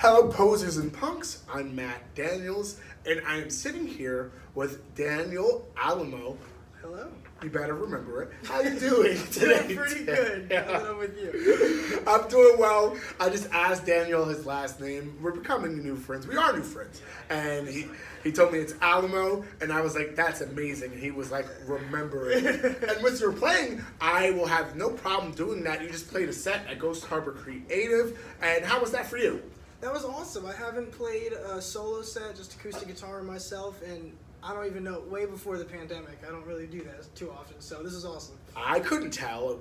Hello, 0.00 0.28
posers 0.28 0.78
and 0.78 0.90
punks. 0.90 1.42
I'm 1.52 1.76
Matt 1.76 2.14
Daniels, 2.14 2.80
and 3.04 3.20
I 3.26 3.36
am 3.36 3.50
sitting 3.50 3.86
here 3.86 4.32
with 4.54 4.94
Daniel 4.94 5.68
Alamo. 5.76 6.38
Hello. 6.80 7.08
You 7.42 7.50
better 7.50 7.74
remember 7.74 8.22
it. 8.22 8.30
How 8.44 8.62
you 8.62 8.80
doing 8.80 9.18
today? 9.30 9.62
Doing 9.66 9.76
pretty 9.76 10.04
good. 10.06 10.46
Yeah. 10.50 10.90
It 10.90 10.96
with 10.96 11.18
you? 11.18 12.02
I'm 12.06 12.26
doing 12.30 12.58
well. 12.58 12.96
I 13.20 13.28
just 13.28 13.50
asked 13.52 13.84
Daniel 13.84 14.24
his 14.24 14.46
last 14.46 14.80
name. 14.80 15.18
We're 15.20 15.32
becoming 15.32 15.82
new 15.82 15.96
friends. 15.96 16.26
We 16.26 16.34
are 16.34 16.56
new 16.56 16.62
friends. 16.62 17.02
And 17.28 17.68
he, 17.68 17.84
he 18.24 18.32
told 18.32 18.54
me 18.54 18.58
it's 18.58 18.72
Alamo, 18.80 19.44
and 19.60 19.70
I 19.70 19.82
was 19.82 19.96
like, 19.96 20.16
that's 20.16 20.40
amazing. 20.40 20.92
And 20.92 21.00
he 21.02 21.10
was 21.10 21.30
like, 21.30 21.44
remember 21.66 22.30
it. 22.30 22.46
and 22.88 23.02
once 23.02 23.20
you're 23.20 23.32
playing, 23.32 23.84
I 24.00 24.30
will 24.30 24.46
have 24.46 24.76
no 24.76 24.88
problem 24.88 25.32
doing 25.32 25.62
that. 25.64 25.82
You 25.82 25.90
just 25.90 26.10
played 26.10 26.30
a 26.30 26.32
set 26.32 26.66
at 26.68 26.78
Ghost 26.78 27.04
Harbor 27.04 27.32
Creative. 27.32 28.18
And 28.40 28.64
how 28.64 28.80
was 28.80 28.92
that 28.92 29.06
for 29.06 29.18
you? 29.18 29.42
That 29.80 29.92
was 29.92 30.04
awesome. 30.04 30.44
I 30.44 30.52
haven't 30.52 30.92
played 30.92 31.32
a 31.32 31.60
solo 31.60 32.02
set, 32.02 32.36
just 32.36 32.54
acoustic 32.54 32.88
guitar 32.88 33.22
myself, 33.22 33.80
and 33.82 34.12
I 34.42 34.52
don't 34.52 34.66
even 34.66 34.84
know. 34.84 35.00
Way 35.00 35.24
before 35.26 35.56
the 35.56 35.64
pandemic, 35.64 36.18
I 36.26 36.30
don't 36.30 36.46
really 36.46 36.66
do 36.66 36.82
that 36.82 37.14
too 37.14 37.30
often. 37.30 37.60
So 37.60 37.82
this 37.82 37.94
is 37.94 38.04
awesome. 38.04 38.36
I 38.54 38.80
couldn't 38.80 39.10
tell. 39.10 39.50
It 39.52 39.60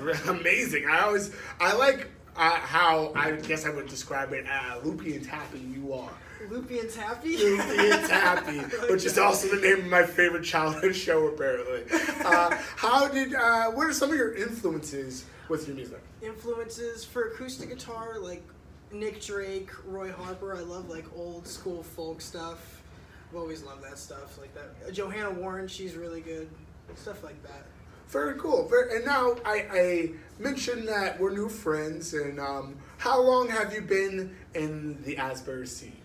was 0.00 0.20
amazing. 0.28 0.86
I 0.88 1.00
always, 1.02 1.32
I 1.60 1.74
like 1.74 2.08
uh, 2.36 2.50
how 2.50 3.12
I 3.14 3.32
guess 3.32 3.64
I 3.64 3.70
would 3.70 3.88
describe 3.88 4.32
it. 4.32 4.44
Uh, 4.48 4.78
loopy 4.82 5.14
and 5.16 5.24
tappy, 5.24 5.60
you 5.60 5.92
are. 5.92 6.10
Loopy 6.48 6.78
and 6.78 6.90
Tappy. 6.90 7.36
Loopy 7.36 7.90
and 7.90 8.04
Tappy, 8.08 8.58
which 8.90 9.04
is 9.04 9.18
also 9.18 9.54
the 9.54 9.60
name 9.60 9.80
of 9.80 9.90
my 9.90 10.02
favorite 10.02 10.42
childhood 10.42 10.96
show, 10.96 11.26
apparently. 11.28 11.82
Uh, 12.24 12.56
how 12.76 13.08
did? 13.08 13.34
Uh, 13.34 13.70
what 13.72 13.86
are 13.86 13.92
some 13.92 14.10
of 14.10 14.16
your 14.16 14.34
influences 14.34 15.26
with 15.48 15.66
your 15.66 15.76
music? 15.76 16.00
Influences 16.22 17.04
for 17.04 17.28
acoustic 17.28 17.68
guitar, 17.68 18.18
like 18.18 18.42
Nick 18.92 19.20
Drake, 19.20 19.70
Roy 19.84 20.12
Harper. 20.12 20.56
I 20.56 20.60
love 20.60 20.88
like 20.88 21.06
old 21.14 21.46
school 21.46 21.82
folk 21.82 22.20
stuff. 22.20 22.82
I've 23.30 23.36
always 23.36 23.62
loved 23.62 23.84
that 23.84 23.98
stuff, 23.98 24.38
like 24.38 24.52
that. 24.54 24.92
Johanna 24.92 25.30
Warren, 25.30 25.68
she's 25.68 25.94
really 25.94 26.20
good. 26.20 26.48
Stuff 26.96 27.22
like 27.22 27.40
that. 27.44 27.66
Very 28.08 28.36
cool. 28.40 28.66
Very, 28.68 28.96
and 28.96 29.04
now 29.04 29.36
I, 29.44 29.66
I 29.72 30.10
mentioned 30.40 30.88
that 30.88 31.20
we're 31.20 31.30
new 31.30 31.48
friends, 31.48 32.12
and 32.12 32.40
um, 32.40 32.76
how 32.98 33.22
long 33.22 33.48
have 33.48 33.72
you 33.72 33.82
been 33.82 34.34
in 34.54 35.00
the 35.04 35.16
Asbury 35.16 35.68
scene? 35.68 35.96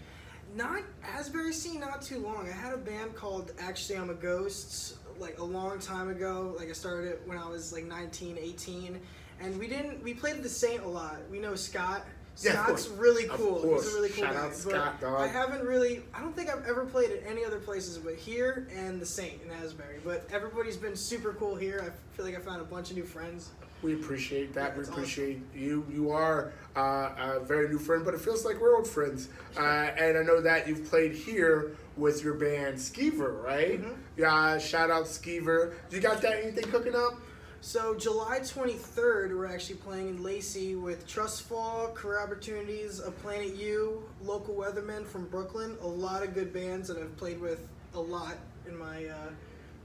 Not 0.55 0.83
Asbury 1.03 1.51
scene, 1.51 1.79
not 1.79 2.03
too 2.03 2.19
long. 2.19 2.47
I 2.47 2.51
had 2.51 2.73
a 2.73 2.77
band 2.77 3.15
called 3.15 3.51
Actually 3.59 3.97
I'm 3.97 4.11
a 4.11 4.13
Ghost 4.13 4.97
like 5.19 5.39
a 5.39 5.43
long 5.43 5.79
time 5.79 6.09
ago. 6.09 6.55
Like 6.57 6.69
I 6.69 6.73
started 6.73 7.09
it 7.09 7.21
when 7.25 7.37
I 7.37 7.49
was 7.49 7.73
like 7.73 7.85
19, 7.85 8.37
18. 8.37 8.99
And 9.41 9.59
we 9.59 9.67
didn't 9.67 10.01
we 10.03 10.13
played 10.13 10.41
the 10.43 10.49
Saint 10.49 10.83
a 10.83 10.87
lot. 10.87 11.17
We 11.29 11.39
know 11.39 11.55
Scott. 11.55 12.05
Yeah, 12.41 12.63
Scott's 12.65 12.87
really 12.89 13.25
cool. 13.29 13.61
He's 13.75 13.91
a 13.93 13.95
really 13.95 14.09
cool 14.09 14.23
Shout 14.25 14.33
guy. 14.33 14.39
out 14.41 14.49
But 14.49 14.57
Scott, 14.57 15.01
dog. 15.01 15.21
I 15.21 15.27
haven't 15.27 15.65
really 15.65 16.03
I 16.13 16.19
don't 16.19 16.35
think 16.35 16.49
I've 16.49 16.65
ever 16.65 16.85
played 16.85 17.11
at 17.11 17.23
any 17.25 17.45
other 17.45 17.59
places 17.59 17.97
but 17.97 18.15
here 18.15 18.67
and 18.75 18.99
the 19.01 19.05
Saint 19.05 19.41
in 19.41 19.51
Asbury. 19.51 19.99
But 20.03 20.27
everybody's 20.31 20.77
been 20.77 20.95
super 20.95 21.33
cool 21.33 21.55
here. 21.55 21.79
I 21.81 22.15
feel 22.15 22.25
like 22.25 22.35
I 22.35 22.39
found 22.41 22.61
a 22.61 22.65
bunch 22.65 22.89
of 22.91 22.97
new 22.97 23.05
friends. 23.05 23.51
We 23.81 23.93
appreciate 23.93 24.53
that. 24.53 24.73
Yeah, 24.75 24.81
we 24.81 24.87
appreciate 24.87 25.41
you. 25.53 25.85
You 25.91 26.09
are 26.11 26.53
uh, 26.75 26.79
a 27.17 27.39
very 27.43 27.69
new 27.69 27.77
friend, 27.77 28.03
but 28.03 28.13
it 28.13 28.21
feels 28.21 28.43
like 28.43 28.59
we're 28.59 28.75
old 28.75 28.87
friends. 28.87 29.29
Uh, 29.57 29.61
and 29.61 30.17
I 30.17 30.21
know 30.23 30.41
that 30.41 30.67
you've 30.67 30.89
played 30.89 31.13
here 31.13 31.71
with 31.95 32.23
your 32.23 32.33
band 32.33 32.77
Skeever, 32.77 33.43
right? 33.43 33.81
Mhm. 33.81 33.95
Yeah. 34.17 34.57
Shout 34.57 34.89
out 34.89 35.05
Skeever. 35.05 35.73
You 35.91 35.99
got 35.99 36.21
that 36.21 36.41
anything 36.43 36.63
cooking 36.71 36.95
up? 36.95 37.19
So 37.65 37.95
July 37.95 38.41
23rd, 38.41 39.35
we're 39.35 39.47
actually 39.47 39.77
playing 39.77 40.09
in 40.09 40.23
Lacey 40.23 40.75
with 40.75 41.07
Trust 41.07 41.41
Fall, 41.41 41.87
Career 41.95 42.21
Opportunities, 42.21 42.99
A 42.99 43.09
Planet 43.09 43.55
U, 43.55 44.03
Local 44.21 44.53
Weathermen 44.53 45.03
from 45.03 45.25
Brooklyn. 45.25 45.75
A 45.81 45.87
lot 45.87 46.21
of 46.21 46.35
good 46.35 46.53
bands 46.53 46.87
that 46.89 46.99
I've 46.99 47.17
played 47.17 47.41
with 47.41 47.67
a 47.95 47.99
lot 47.99 48.35
in 48.67 48.77
my 48.77 49.07
uh, 49.07 49.29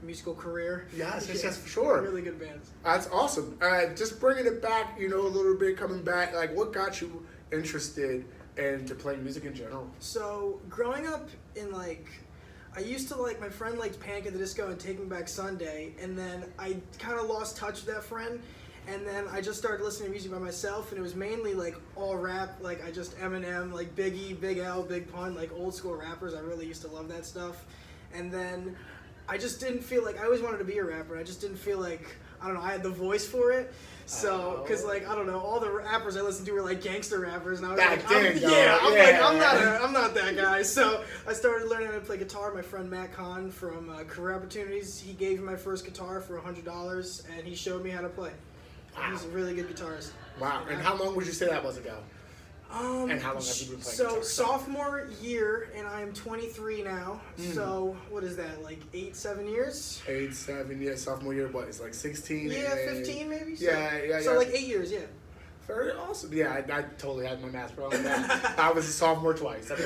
musical 0.03 0.35
career. 0.35 0.89
Yes, 0.95 1.27
yes, 1.27 1.43
yes, 1.43 1.57
for 1.57 1.67
sure. 1.67 2.01
Really 2.03 2.21
good 2.21 2.39
bands. 2.39 2.69
That's 2.83 3.09
awesome. 3.11 3.57
Uh, 3.59 3.87
just 3.95 4.19
bringing 4.19 4.45
it 4.45 4.61
back, 4.61 4.99
you 4.99 5.09
know, 5.09 5.21
a 5.21 5.27
little 5.27 5.57
bit, 5.57 5.75
coming 5.75 6.03
back. 6.03 6.35
Like, 6.35 6.55
what 6.55 6.73
got 6.73 7.01
you 7.01 7.25
interested 7.51 8.23
into 8.57 8.93
playing 8.93 9.23
music 9.23 9.45
in 9.45 9.55
general? 9.55 9.89
So 9.97 10.61
growing 10.69 11.07
up 11.07 11.29
in 11.55 11.71
like, 11.71 12.07
I 12.75 12.79
used 12.79 13.09
to 13.09 13.15
like 13.15 13.41
my 13.41 13.49
friend 13.49 13.77
liked 13.77 13.99
Panic 13.99 14.27
at 14.27 14.33
the 14.33 14.39
Disco 14.39 14.69
and 14.69 14.79
Taking 14.79 15.09
Back 15.09 15.27
Sunday, 15.27 15.93
and 16.01 16.17
then 16.17 16.45
I 16.57 16.77
kind 16.99 17.19
of 17.19 17.27
lost 17.27 17.57
touch 17.57 17.85
with 17.85 17.93
that 17.93 18.03
friend, 18.03 18.39
and 18.87 19.05
then 19.05 19.25
I 19.29 19.41
just 19.41 19.59
started 19.59 19.83
listening 19.83 20.07
to 20.07 20.11
music 20.11 20.31
by 20.31 20.39
myself, 20.39 20.91
and 20.91 20.99
it 20.99 21.01
was 21.01 21.13
mainly 21.13 21.53
like 21.53 21.75
all 21.97 22.15
rap, 22.15 22.57
like 22.61 22.85
I 22.85 22.91
just 22.91 23.17
Eminem, 23.17 23.73
like 23.73 23.93
Biggie, 23.95 24.39
Big 24.39 24.59
L, 24.59 24.83
Big 24.83 25.11
Pun, 25.11 25.35
like 25.35 25.51
old 25.53 25.75
school 25.75 25.95
rappers. 25.95 26.33
I 26.33 26.39
really 26.39 26.65
used 26.65 26.81
to 26.83 26.87
love 26.87 27.09
that 27.09 27.25
stuff, 27.25 27.65
and 28.13 28.31
then 28.31 28.77
I 29.27 29.37
just 29.37 29.59
didn't 29.59 29.83
feel 29.83 30.05
like 30.05 30.19
I 30.19 30.23
always 30.23 30.41
wanted 30.41 30.59
to 30.59 30.65
be 30.65 30.77
a 30.77 30.83
rapper. 30.83 31.17
I 31.17 31.23
just 31.23 31.41
didn't 31.41 31.57
feel 31.57 31.77
like 31.77 32.15
I 32.41 32.45
don't 32.45 32.55
know 32.55 32.61
I 32.61 32.71
had 32.71 32.83
the 32.83 32.89
voice 32.89 33.27
for 33.27 33.51
it. 33.51 33.73
So, 34.11 34.61
cause 34.67 34.83
Oh. 34.83 34.87
like 34.89 35.07
I 35.07 35.15
don't 35.15 35.25
know, 35.25 35.39
all 35.39 35.61
the 35.61 35.71
rappers 35.71 36.17
I 36.17 36.21
listened 36.21 36.45
to 36.47 36.51
were 36.51 36.61
like 36.61 36.81
gangster 36.81 37.19
rappers, 37.21 37.59
and 37.59 37.67
I 37.67 37.71
was 37.71 37.79
Back 37.79 38.03
like, 38.09 38.11
I'm- 38.11 38.37
yeah, 38.41 38.77
I'm 38.81 38.93
like. 38.93 39.15
I'm 39.15 39.37
not, 39.39 39.55
a, 39.55 39.83
I'm 39.83 39.93
not 39.93 40.13
that 40.15 40.35
guy. 40.35 40.63
So 40.63 41.03
I 41.25 41.31
started 41.31 41.69
learning 41.69 41.87
how 41.87 41.93
to 41.93 42.01
play 42.01 42.17
guitar. 42.17 42.53
My 42.53 42.61
friend 42.61 42.89
Matt 42.89 43.13
Kahn 43.13 43.49
from 43.49 43.89
uh, 43.89 44.03
Career 44.03 44.35
Opportunities, 44.35 44.99
he 44.99 45.13
gave 45.13 45.39
me 45.39 45.45
my 45.45 45.55
first 45.55 45.85
guitar 45.85 46.19
for 46.19 46.37
hundred 46.39 46.65
dollars, 46.65 47.23
and 47.37 47.47
he 47.47 47.55
showed 47.55 47.83
me 47.85 47.89
how 47.89 48.01
to 48.01 48.09
play. 48.09 48.31
He's 49.09 49.23
a 49.23 49.29
really 49.29 49.55
good 49.55 49.73
guitarist. 49.73 50.11
Wow. 50.41 50.65
And 50.69 50.81
how 50.81 50.97
long 50.97 51.15
would 51.15 51.25
you 51.25 51.31
say 51.31 51.47
that 51.47 51.63
was 51.63 51.77
ago? 51.77 51.95
Um, 52.73 53.09
And 53.09 53.21
how 53.21 53.33
long 53.33 53.43
have 53.43 53.57
you 53.61 53.71
been 53.71 53.81
playing 53.81 53.97
So 53.97 54.07
guitar? 54.09 54.23
sophomore 54.23 55.07
year, 55.21 55.69
and 55.75 55.85
I 55.87 56.01
am 56.01 56.13
23 56.13 56.83
now. 56.83 57.19
Mm. 57.39 57.53
So 57.53 57.97
what 58.09 58.23
is 58.23 58.37
that? 58.37 58.63
Like 58.63 58.79
eight, 58.93 59.15
seven 59.15 59.47
years? 59.47 60.01
Eight, 60.07 60.33
seven, 60.33 60.81
yeah, 60.81 60.95
sophomore 60.95 61.33
year, 61.33 61.47
what, 61.49 61.67
it's 61.67 61.81
like 61.81 61.93
16? 61.93 62.49
Yeah, 62.51 62.73
and- 62.75 62.97
15 63.05 63.29
maybe. 63.29 63.55
So, 63.55 63.65
Yeah, 63.65 64.03
yeah, 64.03 64.21
So 64.21 64.37
like 64.37 64.49
eight 64.53 64.67
years, 64.67 64.91
yeah. 64.91 64.99
Very 65.67 65.91
awesome. 65.91 66.33
Yeah, 66.33 66.51
I, 66.53 66.79
I 66.79 66.81
totally 66.97 67.25
had 67.27 67.41
my 67.41 67.49
math 67.49 67.77
on. 67.79 67.93
I 67.93 68.71
was 68.71 68.87
a 68.87 68.91
sophomore 68.91 69.33
twice. 69.33 69.69
it 69.71 69.77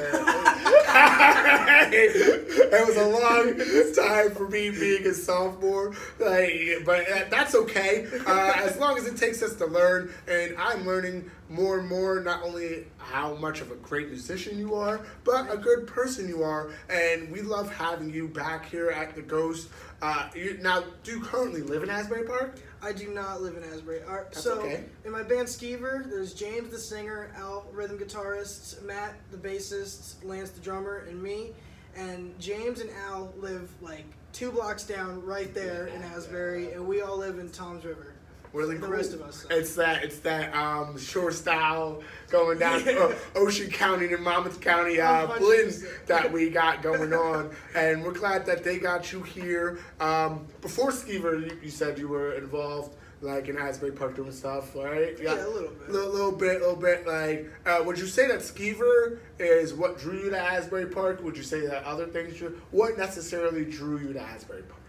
was 2.87 2.97
a 2.97 3.07
long 3.07 3.53
time 3.95 4.35
for 4.35 4.47
me 4.49 4.69
being 4.71 5.05
a 5.05 5.13
sophomore, 5.13 5.93
like, 6.19 6.83
but 6.85 7.05
that's 7.29 7.55
okay. 7.55 8.07
Uh, 8.25 8.53
as 8.55 8.77
long 8.77 8.97
as 8.97 9.05
it 9.05 9.17
takes 9.17 9.43
us 9.43 9.55
to 9.55 9.65
learn, 9.65 10.11
and 10.27 10.55
I'm 10.57 10.85
learning 10.85 11.29
more 11.49 11.79
and 11.79 11.89
more. 11.89 12.21
Not 12.21 12.41
only 12.43 12.85
how 13.05 13.35
much 13.35 13.61
of 13.61 13.71
a 13.71 13.75
great 13.75 14.09
musician 14.09 14.57
you 14.57 14.73
are, 14.73 15.05
but 15.23 15.51
a 15.53 15.57
good 15.57 15.85
person 15.85 16.27
you 16.27 16.41
are, 16.41 16.71
and 16.89 17.31
we 17.31 17.41
love 17.41 17.71
having 17.71 18.09
you 18.09 18.27
back 18.27 18.65
here 18.65 18.89
at 18.89 19.15
the 19.15 19.21
Ghost. 19.21 19.69
Uh, 20.01 20.27
you, 20.35 20.57
now, 20.61 20.83
do 21.03 21.11
you 21.11 21.21
currently 21.21 21.61
live 21.61 21.83
in 21.83 21.89
Asbury 21.89 22.23
Park? 22.23 22.59
I 22.81 22.91
do 22.91 23.09
not 23.09 23.41
live 23.41 23.55
in 23.55 23.63
Asbury. 23.63 24.01
All 24.03 24.15
right, 24.15 24.31
That's 24.31 24.43
so 24.43 24.59
okay. 24.59 24.83
in 25.05 25.11
my 25.11 25.21
band 25.21 25.47
Skeever, 25.47 26.09
there's 26.09 26.33
James 26.33 26.71
the 26.71 26.79
singer, 26.79 27.31
Al 27.37 27.65
rhythm 27.71 27.97
guitarist, 27.97 28.83
Matt 28.83 29.13
the 29.31 29.37
bassist, 29.37 30.15
Lance 30.23 30.49
the 30.49 30.61
drummer, 30.61 31.05
and 31.07 31.21
me. 31.21 31.51
And 31.95 32.37
James 32.39 32.81
and 32.81 32.89
Al 33.07 33.33
live 33.37 33.69
like 33.81 34.05
two 34.33 34.51
blocks 34.51 34.83
down, 34.83 35.23
right 35.23 35.53
there 35.53 35.87
in 35.87 36.01
Asbury, 36.01 36.73
and 36.73 36.85
we 36.85 37.01
all 37.01 37.17
live 37.17 37.39
in 37.39 37.49
Toms 37.51 37.85
River. 37.85 38.14
Really 38.55 38.77
The 38.77 38.85
cool. 38.87 38.95
rest 38.95 39.13
of 39.13 39.21
us. 39.21 39.45
It's 39.49 39.75
that 39.75 40.03
it's 40.03 40.19
that 40.19 40.55
um 40.55 40.97
shore 40.97 41.31
style 41.31 42.01
going 42.29 42.57
down 42.57 42.85
Yeah. 42.85 43.11
uh, 43.11 43.13
Ocean 43.35 43.69
County 43.69 44.07
to 44.07 44.17
Monmouth 44.17 44.61
County 44.61 44.99
uh, 45.01 45.25
A 45.35 45.39
blend 45.39 45.73
that 46.07 46.31
we 46.31 46.49
got 46.49 46.81
going 46.81 47.13
on, 47.13 47.51
and 47.75 48.03
we're 48.03 48.13
glad 48.13 48.45
that 48.45 48.63
they 48.63 48.79
got 48.79 49.11
you 49.11 49.21
here. 49.23 49.79
Um, 49.99 50.47
before 50.61 50.91
Skeever, 50.91 51.41
you, 51.51 51.57
you 51.63 51.69
said 51.69 51.99
you 51.99 52.07
were 52.07 52.33
involved 52.35 52.95
like 53.21 53.47
in 53.47 53.57
Asbury 53.57 53.91
Park 53.91 54.15
doing 54.15 54.31
stuff, 54.31 54.75
right? 54.75 55.17
Yeah, 55.21 55.33
a 55.35 55.47
little 55.47 55.69
bit. 55.71 55.89
Little, 55.89 56.11
little 56.11 56.31
bit, 56.31 56.55
a 56.57 56.59
little 56.59 56.75
bit. 56.75 57.07
Like, 57.07 57.49
uh, 57.65 57.83
would 57.83 57.97
you 57.97 58.07
say 58.07 58.27
that 58.27 58.39
Skeever 58.39 59.19
is 59.39 59.73
what 59.73 59.97
drew 59.99 60.17
you 60.23 60.29
to 60.29 60.37
Asbury 60.39 60.85
Park? 60.85 61.23
Would 61.23 61.35
you 61.35 61.43
say 61.43 61.65
that 61.67 61.83
other 61.83 62.05
things 62.05 62.37
drew? 62.37 62.59
What 62.71 62.97
necessarily 62.97 63.65
drew 63.65 63.97
you 63.99 64.13
to 64.13 64.21
Asbury 64.21 64.63
Park? 64.63 64.81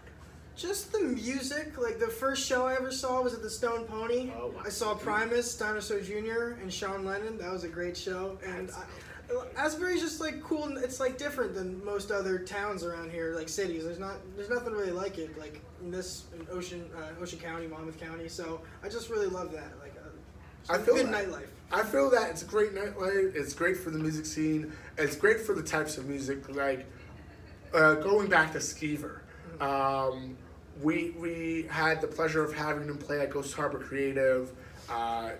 Just 0.57 0.91
the 0.91 0.99
music. 0.99 1.77
Like 1.77 1.99
the 1.99 2.07
first 2.07 2.45
show 2.45 2.65
I 2.65 2.73
ever 2.73 2.91
saw 2.91 3.21
was 3.21 3.33
at 3.35 3.43
the 3.43 3.49
Stone 3.49 3.85
Pony. 3.85 4.31
Oh, 4.35 4.47
wow. 4.47 4.63
I 4.65 4.69
saw 4.69 4.95
Primus, 4.95 5.55
Dinosaur 5.55 6.01
Jr., 6.01 6.59
and 6.61 6.73
Sean 6.73 7.05
Lennon. 7.05 7.37
That 7.37 7.51
was 7.51 7.63
a 7.63 7.67
great 7.67 7.95
show. 7.95 8.39
And 8.43 8.71
I, 8.71 8.83
Asbury's 9.55 10.01
just 10.01 10.19
like 10.19 10.41
cool. 10.41 10.75
It's 10.77 10.99
like 10.99 11.19
different 11.19 11.53
than 11.53 11.83
most 11.85 12.09
other 12.11 12.39
towns 12.39 12.83
around 12.83 13.11
here, 13.11 13.35
like 13.35 13.49
cities. 13.49 13.83
There's 13.83 13.99
not, 13.99 14.15
there's 14.35 14.49
nothing 14.49 14.73
really 14.73 14.91
like 14.91 15.19
it. 15.19 15.37
Like 15.37 15.61
in 15.81 15.91
this 15.91 16.25
in 16.33 16.47
Ocean, 16.51 16.89
uh, 16.97 17.21
Ocean 17.21 17.37
County, 17.37 17.67
Monmouth 17.67 17.99
County. 17.99 18.27
So 18.27 18.61
I 18.83 18.89
just 18.89 19.11
really 19.11 19.27
love 19.27 19.51
that. 19.51 19.73
Like, 19.79 19.93
uh, 19.97 20.73
I 20.73 20.79
feel 20.79 20.95
good 20.95 21.07
that. 21.07 21.27
nightlife. 21.27 21.47
I 21.71 21.83
feel 21.83 22.09
that 22.09 22.31
it's 22.31 22.41
a 22.41 22.45
great 22.45 22.73
nightlife. 22.73 23.35
It's 23.35 23.53
great 23.53 23.77
for 23.77 23.91
the 23.91 23.99
music 23.99 24.25
scene. 24.25 24.71
It's 24.97 25.15
great 25.15 25.41
for 25.41 25.53
the 25.53 25.63
types 25.63 25.99
of 25.99 26.07
music. 26.07 26.49
Like 26.49 26.87
uh, 27.75 27.95
going 27.95 28.27
back 28.27 28.53
to 28.53 28.59
Skeever, 28.59 29.19
um, 29.61 30.37
we 30.81 31.11
we 31.17 31.67
had 31.69 32.01
the 32.01 32.07
pleasure 32.07 32.43
of 32.43 32.53
having 32.53 32.87
him 32.87 32.97
play 32.97 33.21
at 33.21 33.29
Ghost 33.29 33.53
Harbor 33.53 33.79
Creative. 33.79 34.51
Uh, 34.89 35.31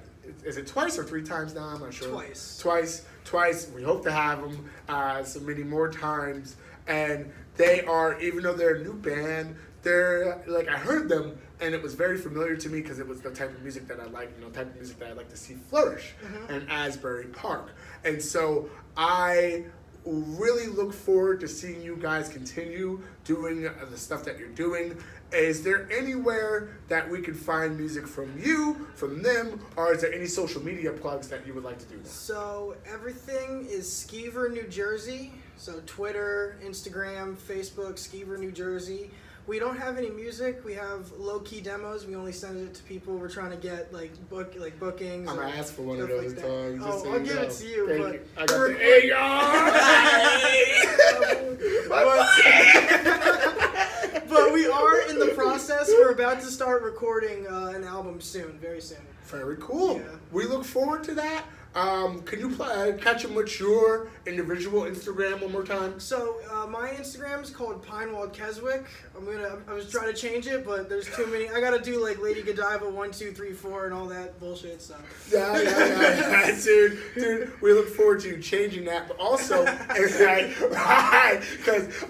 is 0.43 0.57
it 0.57 0.67
twice 0.67 0.97
or 0.97 1.03
three 1.03 1.23
times 1.23 1.53
now? 1.53 1.63
I'm 1.63 1.79
not 1.79 1.93
sure. 1.93 2.09
Twice. 2.09 2.59
Twice. 2.61 3.05
Twice. 3.23 3.69
We 3.73 3.83
hope 3.83 4.03
to 4.03 4.11
have 4.11 4.41
them 4.41 4.69
uh, 4.89 5.23
so 5.23 5.39
many 5.39 5.63
more 5.63 5.89
times. 5.89 6.57
And 6.87 7.31
they 7.55 7.81
are, 7.81 8.19
even 8.19 8.43
though 8.43 8.53
they're 8.53 8.75
a 8.75 8.83
new 8.83 8.93
band, 8.93 9.55
they're 9.83 10.43
like 10.47 10.67
I 10.67 10.77
heard 10.77 11.09
them 11.09 11.37
and 11.59 11.73
it 11.73 11.81
was 11.81 11.95
very 11.95 12.17
familiar 12.17 12.55
to 12.55 12.69
me 12.69 12.81
because 12.81 12.99
it 12.99 13.07
was 13.07 13.21
the 13.21 13.31
type 13.31 13.49
of 13.49 13.61
music 13.61 13.87
that 13.87 13.99
I 13.99 14.05
like, 14.05 14.31
you 14.37 14.43
know, 14.43 14.51
type 14.51 14.67
of 14.67 14.75
music 14.75 14.99
that 14.99 15.09
I 15.09 15.13
like 15.13 15.29
to 15.29 15.37
see 15.37 15.55
flourish 15.55 16.13
in 16.49 16.67
Asbury 16.69 17.25
Park. 17.27 17.71
And 18.03 18.21
so 18.21 18.69
I 18.95 19.65
really 20.05 20.67
look 20.67 20.93
forward 20.93 21.39
to 21.41 21.47
seeing 21.47 21.81
you 21.81 21.97
guys 21.97 22.29
continue 22.29 23.01
doing 23.23 23.63
the 23.63 23.97
stuff 23.97 24.23
that 24.25 24.37
you're 24.37 24.49
doing. 24.49 24.97
Is 25.33 25.61
there 25.63 25.89
anywhere 25.91 26.69
that 26.87 27.09
we 27.09 27.21
can 27.21 27.33
find 27.33 27.77
music 27.77 28.07
from 28.07 28.31
you, 28.39 28.87
from 28.95 29.21
them, 29.21 29.59
or 29.75 29.93
is 29.93 29.99
there 30.01 30.13
any 30.13 30.25
social 30.25 30.63
media 30.63 30.91
plugs 30.93 31.27
that 31.27 31.45
you 31.45 31.53
would 31.53 31.65
like 31.65 31.77
to 31.79 31.85
do? 31.85 31.99
So 32.03 32.75
everything 32.91 33.65
is 33.69 33.87
Skeever, 33.87 34.49
New 34.51 34.63
Jersey. 34.67 35.33
So 35.57 35.81
Twitter, 35.85 36.57
Instagram, 36.63 37.35
Facebook, 37.35 37.95
Skeever, 37.95 38.39
New 38.39 38.51
Jersey. 38.53 39.11
We 39.47 39.59
don't 39.59 39.77
have 39.77 39.97
any 39.97 40.09
music. 40.09 40.63
We 40.63 40.73
have 40.75 41.11
low 41.17 41.39
key 41.39 41.59
demos. 41.61 42.05
We 42.05 42.15
only 42.15 42.31
send 42.33 42.59
it 42.65 42.73
to 42.75 42.83
people 42.83 43.17
we're 43.17 43.29
trying 43.29 43.51
to 43.51 43.57
get 43.57 43.91
like 43.93 44.11
book 44.29 44.53
like 44.57 44.77
bookings. 44.79 45.27
I'm 45.29 45.35
gonna 45.37 45.49
ask 45.55 45.73
for 45.73 45.81
one 45.83 45.99
of 45.99 46.07
those 46.09 46.33
like 46.35 46.43
songs. 46.43 46.83
just 46.83 46.99
Oh, 46.99 47.03
so 47.03 47.11
I'll 47.13 47.19
give 47.19 47.35
know. 47.35 47.41
it 47.43 47.51
to 47.51 47.65
you, 47.67 47.87
Thank 47.87 48.01
but 48.03 48.13
you. 48.13 48.21
I 48.37 48.45
got 48.45 48.59
we're- 48.59 48.73
the 48.73 48.79
hey 48.83 49.07
y'all. 54.13 54.16
but 54.29 54.53
we 54.53 54.67
are 54.67 55.09
in 55.09 55.19
the 55.19 55.27
process. 55.35 55.89
We're 55.89 56.11
about 56.11 56.41
to 56.41 56.47
start 56.47 56.81
recording 56.83 57.47
uh, 57.47 57.73
an 57.75 57.83
album 57.83 58.21
soon, 58.21 58.57
very 58.59 58.81
soon. 58.81 58.97
Very 59.25 59.57
cool. 59.57 59.97
Yeah. 59.97 60.03
We 60.31 60.45
look 60.45 60.63
forward 60.65 61.03
to 61.05 61.13
that. 61.15 61.45
Um, 61.75 62.23
can 62.23 62.39
you 62.39 62.55
uh, 62.63 62.93
catch 62.97 63.21
them 63.21 63.35
with 63.35 63.59
your 63.59 64.09
individual 64.25 64.81
Instagram 64.83 65.41
one 65.43 65.51
more 65.51 65.63
time? 65.63 65.99
So 65.99 66.37
uh, 66.51 66.65
my 66.65 66.89
Instagram 66.89 67.43
is 67.43 67.51
called 67.51 67.85
Pinewald 67.85 68.33
Keswick. 68.33 68.83
I'm 69.15 69.25
gonna. 69.25 69.59
I 69.67 69.73
was 69.73 69.87
trying 69.89 70.11
to 70.11 70.19
change 70.19 70.47
it, 70.47 70.65
but 70.65 70.89
there's 70.89 71.07
too 71.15 71.27
many. 71.27 71.49
I 71.49 71.61
gotta 71.61 71.79
do 71.79 72.03
like 72.03 72.19
Lady 72.19 72.41
Godiva 72.41 72.89
one 72.89 73.11
two 73.11 73.31
three 73.31 73.53
four 73.53 73.85
and 73.85 73.93
all 73.93 74.07
that 74.07 74.39
bullshit. 74.39 74.81
So 74.81 74.95
Yeah, 75.31 75.61
yeah, 75.61 75.63
yeah, 75.63 76.47
yeah, 76.49 76.59
dude, 76.63 76.99
dude. 77.15 77.61
We 77.61 77.73
look 77.73 77.89
forward 77.89 78.21
to 78.21 78.29
you 78.29 78.41
changing 78.41 78.85
that, 78.85 79.07
but 79.07 79.19
also, 79.19 79.63
because 79.87 80.19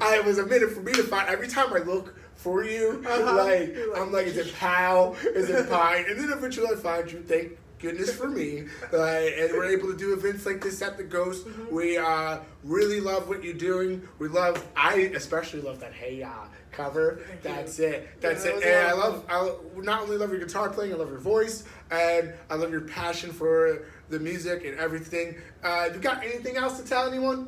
I 0.01 0.21
was 0.25 0.38
a 0.38 0.45
minute 0.45 0.71
for 0.71 0.81
me 0.81 0.94
to 0.94 1.03
find. 1.03 1.27
Every 1.27 1.48
time 1.48 1.74
I 1.74 1.80
look 1.80 2.15
for 2.36 2.63
you, 2.63 3.03
Uh-huh. 3.06 3.36
like 3.44 3.75
like- 3.75 3.98
I'm 4.00 4.12
like, 4.13 4.27
is 4.27 4.38
it 4.38 4.53
Pal? 4.56 5.15
Is 5.25 5.50
it 5.50 5.69
Pine? 5.69 6.06
And 6.07 6.18
then 6.19 6.31
eventually 6.31 6.68
I 6.71 6.75
find 6.75 7.12
you. 7.12 7.21
Thank 7.24 7.57
goodness 7.79 8.13
for 8.13 8.27
me. 8.27 8.65
Like, 8.91 9.33
and 9.38 9.51
we're 9.53 9.65
able 9.65 9.91
to 9.91 9.97
do 9.97 10.13
events 10.13 10.45
like 10.45 10.62
this 10.62 10.81
at 10.81 10.97
the 10.97 11.03
Ghost. 11.03 11.47
Mm-hmm. 11.47 11.75
We 11.75 11.97
uh, 11.97 12.39
really 12.63 13.00
love 13.00 13.29
what 13.29 13.44
you're 13.44 13.53
doing. 13.53 14.07
We 14.19 14.27
love. 14.27 14.65
I 14.75 15.12
especially 15.15 15.62
love 15.62 15.79
that 15.79 15.94
Hey 15.94 16.18
Ya 16.18 16.47
cover. 16.71 17.19
Thank 17.27 17.44
you. 17.44 17.50
That's 17.50 17.79
it. 17.79 18.21
That's 18.21 18.44
that 18.44 18.50
it. 18.50 18.56
was 18.56 18.63
And 18.63 18.75
I 18.75 18.91
a 18.91 18.95
lot 18.95 19.29
love, 19.29 19.65
I 19.75 19.81
not 19.81 20.01
only 20.01 20.18
love 20.18 20.29
your 20.29 20.39
guitar 20.39 20.69
playing, 20.69 20.94
I 20.94 20.97
love 20.97 21.09
your 21.09 21.19
voice, 21.19 21.63
and 21.89 22.33
I 22.50 22.56
love 22.56 22.71
your 22.71 22.81
passion 22.81 23.31
for 23.31 23.85
the 24.09 24.19
music 24.19 24.63
and 24.65 24.77
everything. 24.79 25.35
Uh, 25.63 25.89
you 25.94 26.00
got 26.00 26.24
anything 26.24 26.57
else 26.57 26.79
to 26.79 26.88
tell 26.88 27.07
anyone? 27.07 27.47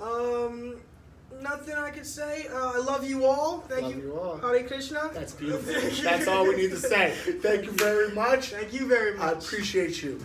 um, 0.00 0.76
nothing 1.42 1.74
I 1.74 1.90
could 1.90 2.06
say. 2.06 2.46
Uh, 2.48 2.72
I 2.74 2.78
love 2.78 3.08
you 3.08 3.24
all. 3.24 3.58
Thank 3.68 3.82
Love 3.82 3.96
you 3.96 4.18
all. 4.18 4.36
Hare 4.38 4.62
Krishna. 4.64 5.10
That's 5.12 5.32
beautiful. 5.40 6.02
That's 6.02 6.26
all 6.28 6.44
we 6.46 6.56
need 6.56 6.70
to 6.70 6.76
say. 6.76 7.12
Thank 7.40 7.64
you 7.64 7.72
very 7.72 8.12
much. 8.12 8.50
Thank 8.50 8.72
you 8.72 8.86
very 8.86 9.16
much. 9.16 9.26
I 9.26 9.32
appreciate 9.38 10.02
you. 10.02 10.24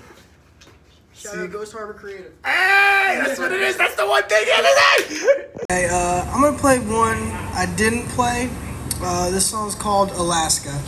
Shout 1.13 1.33
See- 1.33 1.39
out 1.41 1.51
Ghost 1.51 1.73
Harbor 1.73 1.93
Creative. 1.93 2.31
Hey, 2.45 3.21
that's 3.23 3.39
what 3.39 3.51
it 3.51 3.61
is. 3.61 3.77
That's 3.77 3.95
the 3.95 4.07
one 4.07 4.23
thing 4.23 4.43
it 4.45 5.11
is. 5.11 5.23
Okay, 5.69 5.87
uh, 5.89 6.23
I'm 6.33 6.41
gonna 6.41 6.57
play 6.57 6.79
one 6.79 7.17
I 7.53 7.71
didn't 7.77 8.07
play. 8.09 8.49
Uh, 9.03 9.29
this 9.31 9.45
song's 9.49 9.75
called 9.75 10.11
Alaska. 10.11 10.79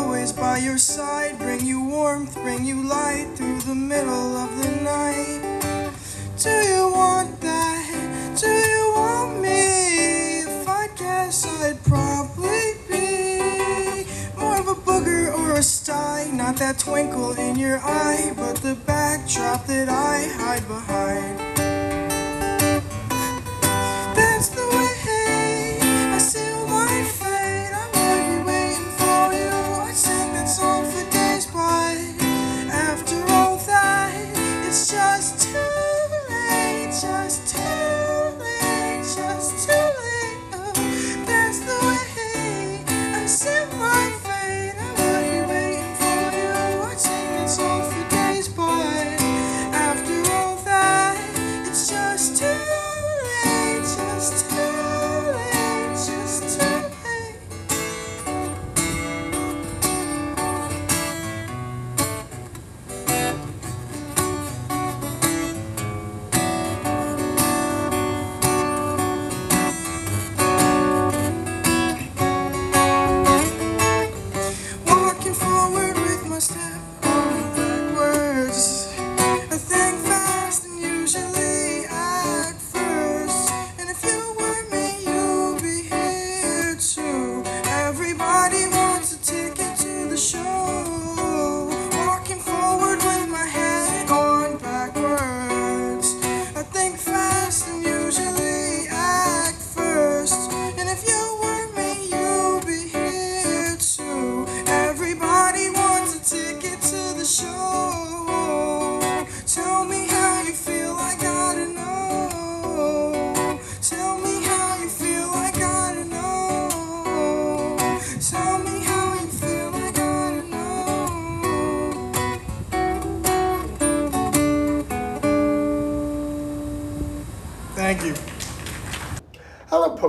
Always 0.00 0.32
by 0.32 0.56
your 0.58 0.78
side, 0.78 1.38
bring 1.38 1.64
you 1.64 1.82
warmth, 1.84 2.34
bring 2.36 2.64
you 2.64 2.82
light 2.82 3.28
through 3.34 3.60
the 3.60 3.74
middle 3.74 4.36
of 4.36 4.50
the 4.62 4.70
night. 4.82 5.40
Do 6.42 6.50
you 6.50 6.90
want 6.90 7.40
that? 7.40 8.36
Do 8.40 8.48
you 8.48 8.92
want 8.96 9.40
me? 9.40 10.40
If 10.40 10.68
I 10.68 10.88
guess 10.96 11.46
I'd 11.62 11.82
probably 11.84 12.62
be 12.88 14.06
more 14.38 14.58
of 14.58 14.68
a 14.68 14.74
booger 14.74 15.36
or 15.38 15.56
a 15.56 15.62
sty, 15.62 16.30
not 16.32 16.56
that 16.56 16.78
twinkle 16.78 17.32
in 17.32 17.56
your 17.56 17.78
eye, 17.78 18.32
but 18.36 18.56
the 18.56 18.76
backdrop 18.86 19.66
that 19.66 19.88
I 19.88 20.16
hide 20.38 20.66
behind. 20.66 21.49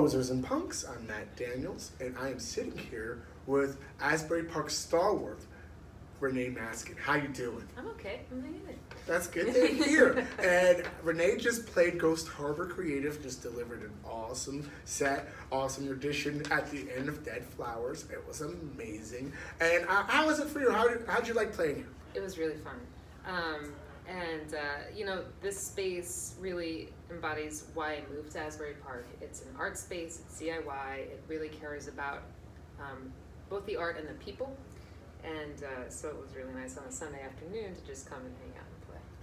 Posers 0.02 0.32
and 0.32 0.44
punks. 0.44 0.84
I'm 0.84 1.06
Matt 1.06 1.36
Daniels, 1.36 1.92
and 2.00 2.18
I 2.18 2.30
am 2.30 2.40
sitting 2.40 2.76
here 2.76 3.22
with 3.46 3.78
Asbury 4.00 4.42
Park 4.42 4.72
stalwart, 4.72 5.42
Renee 6.20 6.50
Maskin. 6.50 6.98
How 6.98 7.14
you 7.18 7.28
doing? 7.28 7.68
I'm 7.78 7.88
okay. 7.90 8.22
I'm 8.32 8.44
in. 8.44 8.60
That's 9.06 9.28
good 9.28 9.54
to 9.54 9.68
hear. 9.68 10.28
and 10.40 10.82
Renee 11.04 11.38
just 11.38 11.68
played 11.68 12.00
Ghost 12.00 12.28
Harbor 12.28 12.66
Creative, 12.66 13.22
just 13.22 13.44
delivered 13.44 13.84
an 13.84 13.92
awesome 14.04 14.68
set, 14.86 15.28
awesome 15.52 15.88
audition 15.88 16.42
at 16.50 16.72
the 16.72 16.88
end 16.98 17.08
of 17.08 17.24
Dead 17.24 17.46
Flowers. 17.46 18.06
It 18.12 18.28
was 18.28 18.42
amazing. 18.42 19.32
And 19.60 19.86
uh, 19.88 20.06
how 20.08 20.26
was 20.26 20.40
it 20.40 20.48
for 20.48 20.62
you? 20.62 20.72
How 20.72 20.88
did, 20.88 21.06
how'd 21.08 21.28
you 21.28 21.36
like 21.36 21.54
playing 21.54 21.78
it? 21.82 22.18
It 22.18 22.24
was 22.24 22.40
really 22.40 22.58
fun. 22.58 22.80
Um, 23.28 23.72
and, 24.08 24.56
uh, 24.56 24.96
you 24.96 25.06
know, 25.06 25.26
this 25.44 25.60
space 25.60 26.34
really 26.40 26.90
embodies 27.12 27.66
why 27.74 27.94
I 27.94 28.04
moved 28.14 28.32
to 28.34 28.40
Asbury 28.40 28.76
Park. 28.84 29.08
It's 29.22 29.42
an 29.42 29.50
art 29.58 29.78
space, 29.78 30.22
it's 30.26 30.42
DIY, 30.42 30.98
it 30.98 31.24
really 31.28 31.50
cares 31.50 31.88
about 31.88 32.24
um, 32.80 33.12
both 33.50 33.66
the 33.66 33.76
art 33.78 33.98
and 34.00 34.08
the 34.08 34.14
people. 34.24 34.56
And 35.24 35.64
uh, 35.64 35.90
so 35.90 36.10
it 36.10 36.18
was 36.20 36.36
really 36.36 36.54
nice 36.54 36.78
on 36.78 36.86
a 36.86 36.92
Sunday 36.92 37.22
afternoon 37.22 37.76
to 37.76 37.82
just 37.86 38.10
come 38.10 38.20
and 38.20 38.34
hang 38.42 38.60
out. 38.60 38.71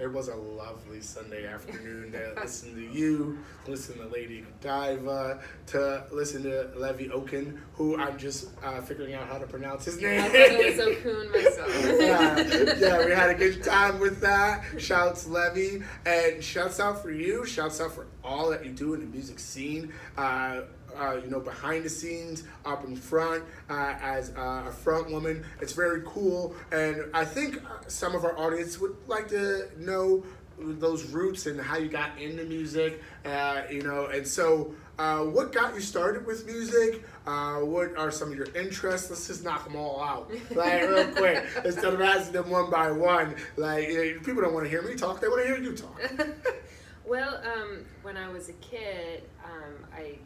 It 0.00 0.12
was 0.12 0.28
a 0.28 0.36
lovely 0.36 1.00
Sunday 1.00 1.44
afternoon 1.44 2.12
to 2.12 2.40
listen 2.40 2.72
to 2.74 2.80
you, 2.80 3.36
listen 3.66 3.98
to 3.98 4.06
Lady 4.06 4.44
Godiva, 4.62 5.40
to 5.66 6.04
listen 6.12 6.44
to 6.44 6.70
Levy 6.76 7.10
Oken, 7.10 7.60
who 7.74 7.96
I'm 7.98 8.16
just 8.16 8.50
uh, 8.62 8.80
figuring 8.80 9.14
out 9.14 9.26
how 9.26 9.38
to 9.38 9.46
pronounce 9.46 9.86
his 9.86 10.00
name. 10.00 10.20
I 10.20 10.28
thought 10.28 10.34
it 10.36 10.76
was 10.76 10.86
Okun 10.86 11.32
myself. 11.32 12.00
yeah, 12.00 12.74
yeah, 12.78 13.04
we 13.04 13.10
had 13.10 13.30
a 13.30 13.34
good 13.34 13.64
time 13.64 13.98
with 13.98 14.20
that. 14.20 14.62
Shouts 14.78 15.26
Levy 15.26 15.82
and 16.06 16.44
shouts 16.44 16.78
out 16.78 17.02
for 17.02 17.10
you. 17.10 17.44
Shouts 17.44 17.80
out 17.80 17.92
for 17.92 18.06
all 18.22 18.50
that 18.50 18.64
you 18.64 18.70
do 18.70 18.94
in 18.94 19.00
the 19.00 19.06
music 19.06 19.40
scene. 19.40 19.92
Uh, 20.16 20.60
uh, 20.98 21.16
you 21.22 21.30
know, 21.30 21.40
behind 21.40 21.84
the 21.84 21.88
scenes, 21.88 22.44
up 22.64 22.84
in 22.84 22.96
front, 22.96 23.44
uh, 23.70 23.94
as 24.00 24.30
uh, 24.36 24.64
a 24.68 24.72
front 24.72 25.10
woman. 25.10 25.44
It's 25.60 25.72
very 25.72 26.02
cool, 26.04 26.54
and 26.72 27.04
I 27.14 27.24
think 27.24 27.56
uh, 27.64 27.86
some 27.86 28.14
of 28.14 28.24
our 28.24 28.38
audience 28.38 28.78
would 28.78 28.96
like 29.06 29.28
to 29.28 29.68
know 29.78 30.24
those 30.58 31.04
roots 31.10 31.46
and 31.46 31.60
how 31.60 31.76
you 31.76 31.88
got 31.88 32.18
into 32.18 32.44
music. 32.44 33.02
Uh, 33.24 33.62
you 33.70 33.82
know, 33.82 34.06
and 34.06 34.26
so. 34.26 34.74
Uh, 34.98 35.20
what 35.20 35.52
got 35.52 35.72
you 35.74 35.80
started 35.80 36.26
with 36.26 36.44
music? 36.44 37.04
Uh, 37.24 37.58
what 37.58 37.96
are 37.96 38.10
some 38.10 38.32
of 38.32 38.36
your 38.36 38.52
interests? 38.56 39.08
Let's 39.08 39.28
just 39.28 39.44
knock 39.44 39.62
them 39.62 39.76
all 39.76 40.02
out, 40.02 40.28
like 40.50 40.82
real 40.88 41.06
quick, 41.12 41.44
instead 41.64 41.94
of 41.94 42.00
asking 42.00 42.32
them 42.32 42.50
one 42.50 42.68
by 42.68 42.90
one. 42.90 43.36
Like 43.56 43.86
you 43.86 44.14
know, 44.14 44.20
people 44.24 44.42
don't 44.42 44.52
want 44.52 44.64
to 44.64 44.68
hear 44.68 44.82
me 44.82 44.96
talk; 44.96 45.20
they 45.20 45.28
want 45.28 45.42
to 45.42 45.46
hear 45.46 45.56
you 45.56 45.76
talk. 45.76 46.02
well, 47.06 47.40
um, 47.44 47.84
when 48.02 48.16
I 48.16 48.28
was 48.28 48.48
a 48.48 48.54
kid, 48.54 49.22
um, 49.44 49.86
I, 49.94 50.18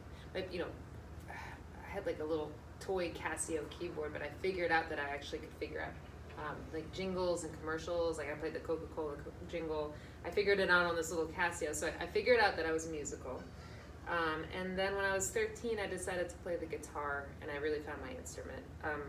you 0.51 0.59
know, 0.59 0.69
I 1.29 1.89
had 1.89 2.07
like 2.07 2.21
a 2.21 2.25
little 2.25 2.51
toy 2.81 3.11
Casio 3.11 3.69
keyboard, 3.71 4.13
but 4.13 4.23
I 4.23 4.29
figured 4.41 4.73
out 4.73 4.89
that 4.91 4.99
I 4.99 5.13
actually 5.13 5.39
could 5.39 5.53
figure 5.61 5.81
out 5.81 5.93
um, 6.39 6.57
like 6.73 6.91
jingles 6.93 7.45
and 7.45 7.59
commercials. 7.61 8.19
Like 8.19 8.31
I 8.31 8.35
played 8.35 8.55
the 8.55 8.61
Coca 8.61 8.87
Cola 8.95 9.15
jingle. 9.51 9.95
I 10.25 10.31
figured 10.31 10.61
it 10.61 10.71
out 10.71 10.87
on 10.87 10.97
this 10.97 11.11
little 11.11 11.27
Casio, 11.27 11.75
so 11.75 11.89
I, 11.89 12.05
I 12.05 12.07
figured 12.07 12.41
out 12.41 12.57
that 12.57 12.67
I 12.67 12.73
was 12.73 12.89
musical. 12.89 13.43
Um, 14.09 14.45
and 14.59 14.77
then 14.79 14.97
when 14.97 15.05
I 15.05 15.15
was 15.15 15.31
13, 15.31 15.79
I 15.79 15.87
decided 15.87 16.29
to 16.29 16.37
play 16.37 16.57
the 16.57 16.67
guitar, 16.67 17.29
and 17.41 17.51
I 17.51 17.57
really 17.57 17.81
found 17.81 17.99
my 18.03 18.11
instrument. 18.19 18.63
Um, 18.85 19.03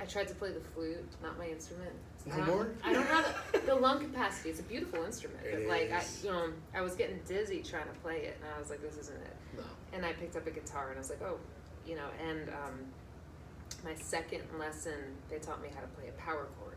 I 0.00 0.04
tried 0.06 0.28
to 0.28 0.34
play 0.34 0.52
the 0.52 0.60
flute, 0.60 1.06
not 1.22 1.38
my 1.38 1.46
instrument. 1.46 1.92
I 2.32 2.36
don't- 2.38 2.46
more? 2.46 2.68
I 2.82 2.92
don't 2.92 3.06
have 3.06 3.36
the, 3.52 3.58
the 3.60 3.74
lung 3.74 4.00
capacity. 4.00 4.50
It's 4.50 4.60
a 4.60 4.64
beautiful 4.64 5.04
instrument, 5.04 5.40
but 5.42 5.60
It 5.60 5.68
like 5.68 5.92
I, 5.92 5.98
is. 6.00 6.24
you 6.24 6.30
know, 6.30 6.48
I 6.74 6.80
was 6.80 6.94
getting 6.94 7.20
dizzy 7.26 7.60
trying 7.62 7.86
to 7.86 7.94
play 8.02 8.22
it, 8.24 8.38
and 8.42 8.50
I 8.54 8.58
was 8.58 8.70
like, 8.70 8.80
this 8.80 8.96
isn't 8.96 9.20
it. 9.20 9.36
No. 9.56 9.62
And 9.92 10.04
I 10.06 10.12
picked 10.14 10.36
up 10.36 10.46
a 10.46 10.50
guitar, 10.50 10.88
and 10.88 10.96
I 10.96 11.00
was 11.00 11.10
like, 11.10 11.22
oh, 11.22 11.38
you 11.86 11.96
know. 11.96 12.08
And 12.26 12.48
um, 12.48 12.78
my 13.84 13.94
second 13.94 14.42
lesson, 14.58 14.94
they 15.30 15.38
taught 15.38 15.62
me 15.62 15.68
how 15.74 15.80
to 15.82 15.86
play 15.88 16.08
a 16.08 16.12
power 16.12 16.48
chord, 16.58 16.76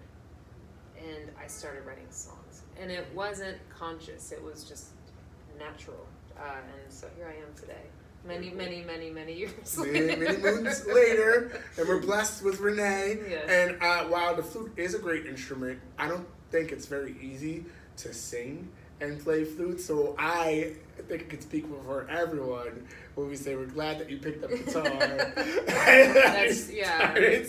and 0.97 1.31
I 1.41 1.47
started 1.47 1.85
writing 1.85 2.07
songs. 2.09 2.63
And 2.79 2.91
it 2.91 3.07
wasn't 3.15 3.57
conscious; 3.69 4.31
it 4.31 4.43
was 4.43 4.63
just 4.65 4.87
natural. 5.57 6.05
Uh, 6.37 6.41
and 6.83 6.93
so 6.93 7.07
here 7.15 7.25
I 7.27 7.35
am 7.41 7.53
today, 7.55 7.87
many, 8.25 8.51
many, 8.51 8.83
many, 8.83 9.09
many 9.09 9.33
years 9.33 9.77
many, 9.77 9.99
later. 10.01 10.17
many 10.17 10.37
moons 10.37 10.85
later, 10.85 11.61
and 11.77 11.87
we're 11.87 12.01
blessed 12.01 12.43
with 12.43 12.59
Renee. 12.59 13.19
Yes. 13.29 13.49
And 13.49 13.81
uh, 13.81 14.05
while 14.05 14.35
the 14.35 14.43
flute 14.43 14.73
is 14.77 14.93
a 14.93 14.99
great 14.99 15.25
instrument, 15.25 15.79
I 15.97 16.07
don't 16.07 16.27
think 16.51 16.71
it's 16.71 16.85
very 16.85 17.15
easy 17.21 17.65
to 17.97 18.13
sing 18.13 18.69
and 18.99 19.19
play 19.23 19.43
flute. 19.43 19.79
So 19.79 20.15
I 20.17 20.73
think 21.07 21.23
I 21.23 21.25
can 21.25 21.41
speak 21.41 21.65
for 21.85 22.07
everyone 22.09 22.87
when 23.15 23.29
we 23.29 23.35
say 23.35 23.55
we're 23.55 23.65
glad 23.65 23.99
that 23.99 24.09
you 24.09 24.17
picked 24.17 24.43
up 24.43 24.49
guitar. 24.65 24.83
That's 24.83 26.71
yeah. 26.73 27.13
Right, 27.13 27.45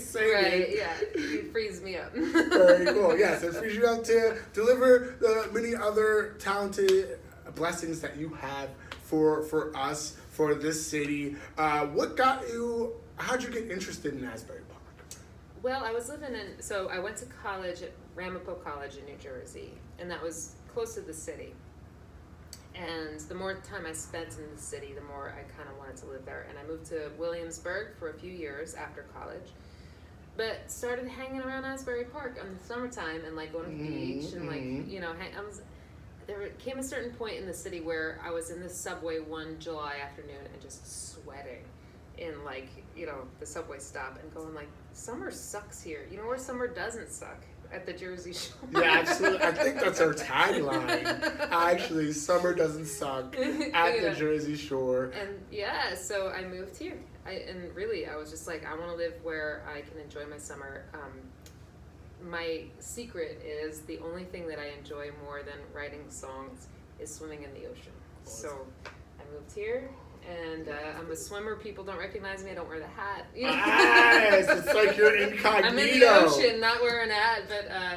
yeah. 0.75 0.95
It 1.15 1.53
frees 1.53 1.81
me 1.83 1.97
up. 1.97 2.13
Very 2.13 2.87
cool. 2.87 3.09
Yes, 3.19 3.43
it 3.43 3.55
frees 3.55 3.75
you 3.75 3.87
up 3.87 4.05
to 4.05 4.39
deliver 4.53 5.17
the 5.21 5.49
many 5.53 5.75
other 5.75 6.37
talented 6.39 7.19
blessings 7.55 8.01
that 8.01 8.17
you 8.17 8.29
have 8.35 8.69
for 9.03 9.43
for 9.45 9.77
us 9.77 10.17
for 10.39 10.55
this 10.55 10.87
city. 10.87 11.35
Uh, 11.59 11.85
what 11.87 12.17
got 12.17 12.49
you? 12.49 12.95
How'd 13.17 13.43
you 13.43 13.51
get 13.51 13.69
interested 13.73 14.15
in 14.15 14.25
Asbury 14.25 14.61
Park? 14.71 15.19
Well, 15.63 15.83
I 15.83 15.91
was 15.91 16.09
living 16.09 16.33
in, 16.33 16.63
so 16.63 16.89
I 16.89 17.01
went 17.01 17.17
to 17.17 17.27
college 17.27 17.83
at 17.83 17.91
Ramapo 18.15 18.55
College 18.55 18.97
in 18.99 19.05
New 19.05 19.17
Jersey, 19.21 19.73
and 19.99 20.09
that 20.09 20.23
was 20.23 20.55
close 20.73 20.95
to 20.95 21.01
the 21.01 21.13
city. 21.13 21.55
And 22.77 23.19
the 23.23 23.35
more 23.35 23.55
time 23.55 23.85
I 23.85 23.93
spent 23.93 24.39
in 24.39 24.55
the 24.55 24.63
city, 24.63 24.93
the 24.95 25.01
more 25.13 25.35
I 25.37 25.43
kind 25.59 25.69
of 25.69 25.77
wanted 25.77 25.97
to 25.97 26.07
live 26.07 26.25
there. 26.25 26.47
And 26.49 26.57
I 26.57 26.63
moved 26.71 26.87
to 26.91 27.11
Williamsburg 27.19 27.97
for 27.99 28.11
a 28.11 28.15
few 28.15 28.31
years 28.31 28.75
after 28.75 29.07
college, 29.19 29.49
but 30.37 30.71
started 30.71 31.09
hanging 31.09 31.41
around 31.41 31.65
Asbury 31.65 32.05
Park 32.05 32.39
in 32.41 32.57
the 32.57 32.63
summertime 32.65 33.25
and 33.27 33.35
like 33.35 33.53
going 33.53 33.65
to 33.77 33.77
the 33.77 33.91
Mhm, 33.91 34.21
beach 34.23 34.33
and 34.35 34.47
like 34.47 34.61
mhm. 34.61 34.89
you 34.89 35.01
know, 35.01 35.13
hang, 35.15 35.35
I 35.37 35.41
was. 35.41 35.63
There 36.29 36.49
came 36.59 36.79
a 36.79 36.83
certain 36.83 37.11
point 37.13 37.39
in 37.39 37.47
the 37.47 37.55
city 37.55 37.81
where 37.81 38.21
I 38.23 38.31
was 38.31 38.51
in 38.51 38.61
the 38.61 38.69
subway 38.69 39.19
one 39.19 39.57
July 39.59 39.97
afternoon 40.05 40.47
and 40.53 40.63
just 40.63 41.13
sweating 41.13 41.65
in 42.19 42.45
like 42.45 42.69
you 42.97 43.07
know 43.07 43.27
the 43.41 43.47
subway 43.47 43.79
stop 43.79 44.19
and 44.23 44.35
going 44.35 44.55
like 44.55 44.69
summer 44.93 45.31
sucks 45.31 45.83
here. 45.83 46.07
You 46.11 46.19
know 46.19 46.27
where 46.27 46.39
summer 46.39 46.69
doesn't 46.69 47.11
suck 47.11 47.43
at 47.73 47.87
the 47.87 47.93
Jersey 47.93 48.33
Shore. 48.35 48.83
Yeah, 48.83 48.99
absolutely. 49.01 49.47
I 49.47 49.53
think 49.53 49.81
that's 49.81 50.01
our 50.01 50.15
tagline. 50.15 51.49
Actually, 51.51 52.13
summer 52.13 52.55
doesn't 52.55 52.87
suck 52.87 53.37
at 53.37 54.01
the 54.03 54.15
Jersey 54.17 54.57
Shore. 54.57 55.13
And 55.19 55.31
yeah, 55.51 55.95
so 55.95 56.29
I 56.29 56.45
moved 56.45 56.77
here. 56.77 56.99
I 57.27 57.33
and 57.49 57.75
really 57.75 58.07
I 58.07 58.17
was 58.17 58.31
just 58.31 58.47
like 58.47 58.67
I 58.67 58.75
want 58.77 58.91
to 58.91 58.97
live 58.97 59.15
where 59.23 59.65
I 59.69 59.81
can 59.81 59.99
enjoy 59.99 60.27
my 60.27 60.39
summer. 60.39 60.85
Um, 60.95 61.13
my 62.23 62.65
secret 62.79 63.43
is 63.45 63.81
the 63.81 63.99
only 63.99 64.25
thing 64.25 64.49
that 64.49 64.59
I 64.59 64.69
enjoy 64.79 65.11
more 65.25 65.43
than 65.43 65.55
writing 65.73 66.05
songs 66.09 66.69
is 66.99 67.15
swimming 67.15 67.43
in 67.43 67.53
the 67.55 67.69
ocean. 67.69 67.93
So 68.25 68.67
I 68.87 69.33
moved 69.33 69.53
here. 69.55 69.91
And 70.29 70.69
uh, 70.69 70.99
I'm 70.99 71.11
a 71.11 71.17
swimmer. 71.17 71.57
People 71.57 71.85
don't 71.85 71.99
recognize 71.99 72.45
me. 72.45 72.51
I 72.51 72.55
don't 72.55 72.69
wear 72.69 72.81
the 72.81 72.87
hat. 72.87 73.27
Yes, 73.35 74.47
it's 74.51 74.75
like 74.75 74.97
you're 74.97 75.17
incognito. 75.17 75.69
I'm 75.69 75.79
in 75.79 76.01
the 76.01 76.07
ocean, 76.07 76.61
not 76.61 76.83
wearing 76.83 77.11
a 77.11 77.15
hat, 77.15 77.43
but 77.49 77.71
uh, 77.71 77.97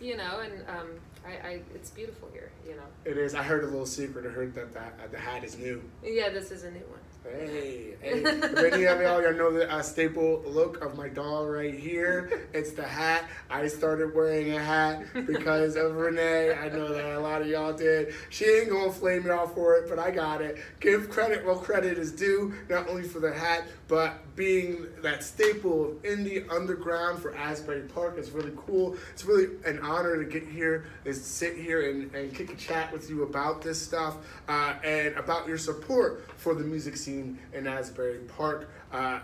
you 0.00 0.16
know, 0.16 0.40
and 0.40 0.52
um, 0.68 0.88
I, 1.26 1.48
I, 1.48 1.60
it's 1.74 1.90
beautiful 1.90 2.28
here. 2.32 2.52
You 2.64 2.76
know. 2.76 2.84
It 3.04 3.18
is. 3.18 3.34
I 3.34 3.42
heard 3.42 3.64
a 3.64 3.66
little 3.66 3.86
secret. 3.86 4.26
I 4.26 4.28
heard 4.28 4.54
that 4.54 4.72
the, 4.72 5.08
the 5.10 5.18
hat 5.18 5.42
is 5.42 5.58
new. 5.58 5.82
Yeah, 6.04 6.28
this 6.28 6.52
is 6.52 6.62
a 6.62 6.70
new 6.70 6.80
one. 6.80 7.00
Hey, 7.24 7.94
hey. 8.00 8.20
Many 8.20 8.84
of 8.84 9.00
y'all, 9.00 9.22
y'all 9.22 9.32
know 9.32 9.52
the 9.52 9.72
uh, 9.72 9.80
staple 9.82 10.42
look 10.44 10.82
of 10.84 10.96
my 10.96 11.08
doll 11.08 11.46
right 11.46 11.72
here. 11.72 12.48
It's 12.52 12.72
the 12.72 12.82
hat. 12.82 13.28
I 13.48 13.68
started 13.68 14.12
wearing 14.12 14.52
a 14.52 14.58
hat 14.58 15.04
because 15.14 15.76
of 15.76 15.94
Renee. 15.94 16.52
I 16.52 16.68
know 16.68 16.92
that 16.92 17.16
a 17.16 17.20
lot 17.20 17.40
of 17.40 17.46
y'all 17.46 17.74
did. 17.74 18.12
She 18.28 18.44
ain't 18.44 18.70
gonna 18.70 18.92
flame 18.92 19.24
y'all 19.24 19.46
for 19.46 19.76
it, 19.76 19.88
but 19.88 20.00
I 20.00 20.10
got 20.10 20.40
it. 20.40 20.58
Give 20.80 21.08
credit 21.08 21.46
where 21.46 21.54
credit 21.54 21.96
is 21.96 22.10
due, 22.10 22.54
not 22.68 22.88
only 22.88 23.04
for 23.04 23.20
the 23.20 23.32
hat, 23.32 23.68
but 23.86 24.31
being 24.34 24.86
that 25.02 25.22
staple 25.22 25.84
of 25.84 26.02
indie 26.02 26.50
underground 26.50 27.20
for 27.20 27.34
Asbury 27.36 27.82
Park 27.82 28.18
is 28.18 28.30
really 28.30 28.52
cool. 28.56 28.96
It's 29.12 29.24
really 29.24 29.56
an 29.66 29.78
honor 29.80 30.22
to 30.22 30.28
get 30.28 30.48
here, 30.48 30.86
is 31.04 31.22
sit 31.22 31.56
here 31.56 31.90
and, 31.90 32.14
and 32.14 32.34
kick 32.34 32.52
a 32.52 32.56
chat 32.56 32.92
with 32.92 33.10
you 33.10 33.24
about 33.24 33.62
this 33.62 33.80
stuff 33.80 34.16
uh, 34.48 34.74
and 34.82 35.14
about 35.16 35.46
your 35.46 35.58
support 35.58 36.30
for 36.36 36.54
the 36.54 36.64
music 36.64 36.96
scene 36.96 37.38
in 37.52 37.66
Asbury 37.66 38.18
Park. 38.36 38.70
Uh, 38.92 39.20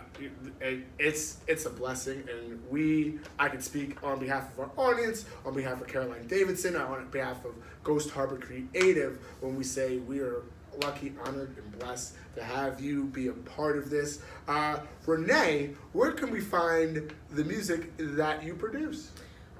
it's 0.97 1.37
it's 1.47 1.65
a 1.65 1.69
blessing, 1.69 2.23
and 2.27 2.59
we 2.71 3.19
I 3.37 3.49
can 3.49 3.61
speak 3.61 4.03
on 4.03 4.19
behalf 4.19 4.51
of 4.53 4.59
our 4.59 4.71
audience, 4.77 5.25
on 5.45 5.53
behalf 5.53 5.79
of 5.79 5.87
Caroline 5.87 6.25
Davidson, 6.27 6.75
on 6.75 7.07
behalf 7.11 7.45
of 7.45 7.53
Ghost 7.83 8.09
Harbor 8.09 8.37
Creative, 8.37 9.19
when 9.41 9.55
we 9.55 9.63
say 9.63 9.97
we 9.97 10.19
are 10.21 10.41
lucky, 10.81 11.13
honored, 11.25 11.55
and 11.57 11.79
blessed 11.79 12.15
to 12.35 12.43
have 12.43 12.79
you 12.79 13.05
be 13.05 13.27
a 13.27 13.33
part 13.33 13.77
of 13.77 13.89
this. 13.89 14.21
Uh, 14.47 14.79
Renee, 15.05 15.71
where 15.93 16.11
can 16.11 16.31
we 16.31 16.39
find 16.39 17.13
the 17.31 17.43
music 17.43 17.91
that 17.97 18.43
you 18.43 18.55
produce? 18.55 19.11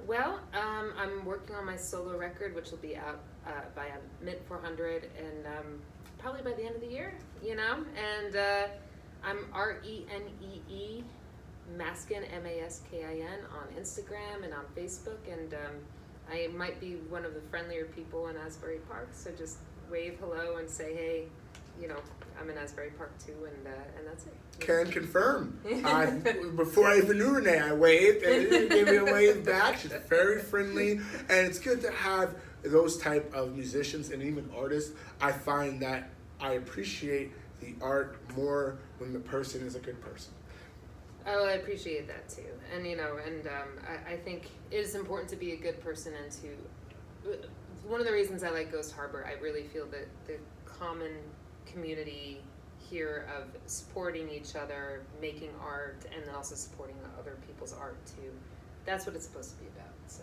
Well, 0.06 0.40
um, 0.54 0.92
I'm 0.98 1.24
working 1.24 1.54
on 1.54 1.66
my 1.66 1.76
solo 1.76 2.16
record, 2.16 2.54
which 2.54 2.70
will 2.70 2.78
be 2.78 2.96
out 2.96 3.20
uh, 3.46 3.50
by 3.74 3.86
a 3.86 4.24
Mint 4.24 4.38
400 4.48 5.08
and 5.18 5.46
um, 5.46 5.80
probably 6.18 6.42
by 6.42 6.52
the 6.52 6.64
end 6.64 6.74
of 6.74 6.80
the 6.80 6.88
year, 6.88 7.14
you 7.42 7.54
know? 7.54 7.84
And 7.96 8.36
uh, 8.36 8.66
I'm 9.22 9.46
R 9.52 9.80
E 9.84 10.04
N 10.12 10.22
E 10.42 10.72
E 10.72 11.04
Maskin, 11.76 12.24
M 12.32 12.46
A 12.46 12.60
S 12.60 12.82
K 12.90 13.04
I 13.04 13.12
N, 13.12 13.40
on 13.52 13.80
Instagram 13.80 14.44
and 14.44 14.52
on 14.52 14.64
Facebook. 14.76 15.18
And 15.30 15.54
um, 15.54 15.76
I 16.30 16.48
might 16.48 16.80
be 16.80 16.94
one 17.08 17.24
of 17.24 17.34
the 17.34 17.40
friendlier 17.50 17.86
people 17.86 18.28
in 18.28 18.36
Asbury 18.36 18.78
Park, 18.88 19.10
so 19.12 19.30
just 19.32 19.58
wave 19.90 20.18
hello 20.20 20.56
and 20.56 20.68
say, 20.68 20.94
hey, 20.94 21.24
you 21.80 21.88
know, 21.88 21.96
I'm 22.40 22.48
in 22.48 22.56
Asbury 22.56 22.90
Park 22.96 23.12
too, 23.24 23.34
and 23.46 23.66
uh, 23.66 23.98
and 23.98 24.06
that's 24.06 24.26
it. 24.26 24.34
Can 24.60 24.90
confirm. 24.90 25.58
I, 25.84 26.06
before 26.56 26.86
I 26.86 26.98
even 26.98 27.18
knew 27.18 27.34
Renee, 27.34 27.58
I 27.58 27.72
waved 27.72 28.22
and 28.22 28.42
she 28.50 28.68
gave 28.68 28.86
me 28.86 28.96
a 28.96 29.04
wave 29.04 29.44
back. 29.44 29.78
She's 29.78 29.92
very 30.08 30.40
friendly, 30.40 30.92
and 30.92 31.46
it's 31.46 31.58
good 31.58 31.80
to 31.82 31.90
have 31.90 32.36
those 32.62 32.98
type 32.98 33.32
of 33.34 33.54
musicians 33.54 34.10
and 34.10 34.22
even 34.22 34.50
artists. 34.56 34.92
I 35.20 35.32
find 35.32 35.80
that 35.82 36.10
I 36.40 36.52
appreciate 36.52 37.32
the 37.60 37.74
art 37.82 38.16
more 38.36 38.78
when 38.98 39.12
the 39.12 39.18
person 39.18 39.66
is 39.66 39.74
a 39.74 39.80
good 39.80 40.00
person. 40.00 40.32
Oh, 41.26 41.44
I 41.46 41.52
appreciate 41.52 42.08
that 42.08 42.28
too, 42.28 42.48
and 42.74 42.86
you 42.86 42.96
know, 42.96 43.18
and 43.24 43.46
um, 43.46 43.68
I, 43.86 44.14
I 44.14 44.16
think 44.16 44.48
it 44.70 44.76
is 44.76 44.94
important 44.94 45.28
to 45.30 45.36
be 45.36 45.52
a 45.52 45.56
good 45.56 45.82
person 45.82 46.14
and 46.22 46.32
to. 46.32 47.38
One 47.90 47.98
of 47.98 48.06
the 48.06 48.12
reasons 48.12 48.44
I 48.44 48.50
like 48.50 48.70
Ghost 48.70 48.94
Harbor, 48.94 49.26
I 49.26 49.42
really 49.42 49.64
feel 49.64 49.84
that 49.86 50.06
the 50.28 50.36
common 50.64 51.10
community 51.66 52.40
here 52.88 53.26
of 53.36 53.48
supporting 53.66 54.30
each 54.30 54.54
other, 54.54 55.02
making 55.20 55.50
art, 55.60 56.00
and 56.14 56.22
also 56.36 56.54
supporting 56.54 56.94
other 57.18 57.36
people's 57.48 57.72
art 57.72 57.96
too. 58.06 58.30
That's 58.86 59.06
what 59.06 59.16
it's 59.16 59.26
supposed 59.26 59.56
to 59.56 59.64
be 59.64 59.68
about. 59.74 59.90
So. 60.06 60.22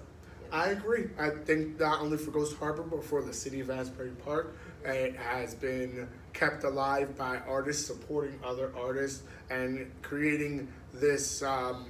I 0.50 0.70
agree. 0.70 1.10
I 1.20 1.30
think 1.30 1.78
not 1.78 2.00
only 2.00 2.18
for 2.18 2.32
Ghost 2.32 2.56
Harbor, 2.56 2.84
but 2.84 3.04
for 3.04 3.22
the 3.22 3.34
city 3.34 3.60
of 3.60 3.70
Asbury 3.70 4.12
Park, 4.24 4.56
it 4.86 5.18
has 5.18 5.54
been 5.54 6.08
kept 6.32 6.64
alive 6.64 7.18
by 7.18 7.40
artists 7.50 7.86
supporting 7.86 8.40
other 8.46 8.72
artists 8.78 9.24
and 9.50 9.92
creating 10.04 10.70
this 10.94 11.44
um, 11.44 11.88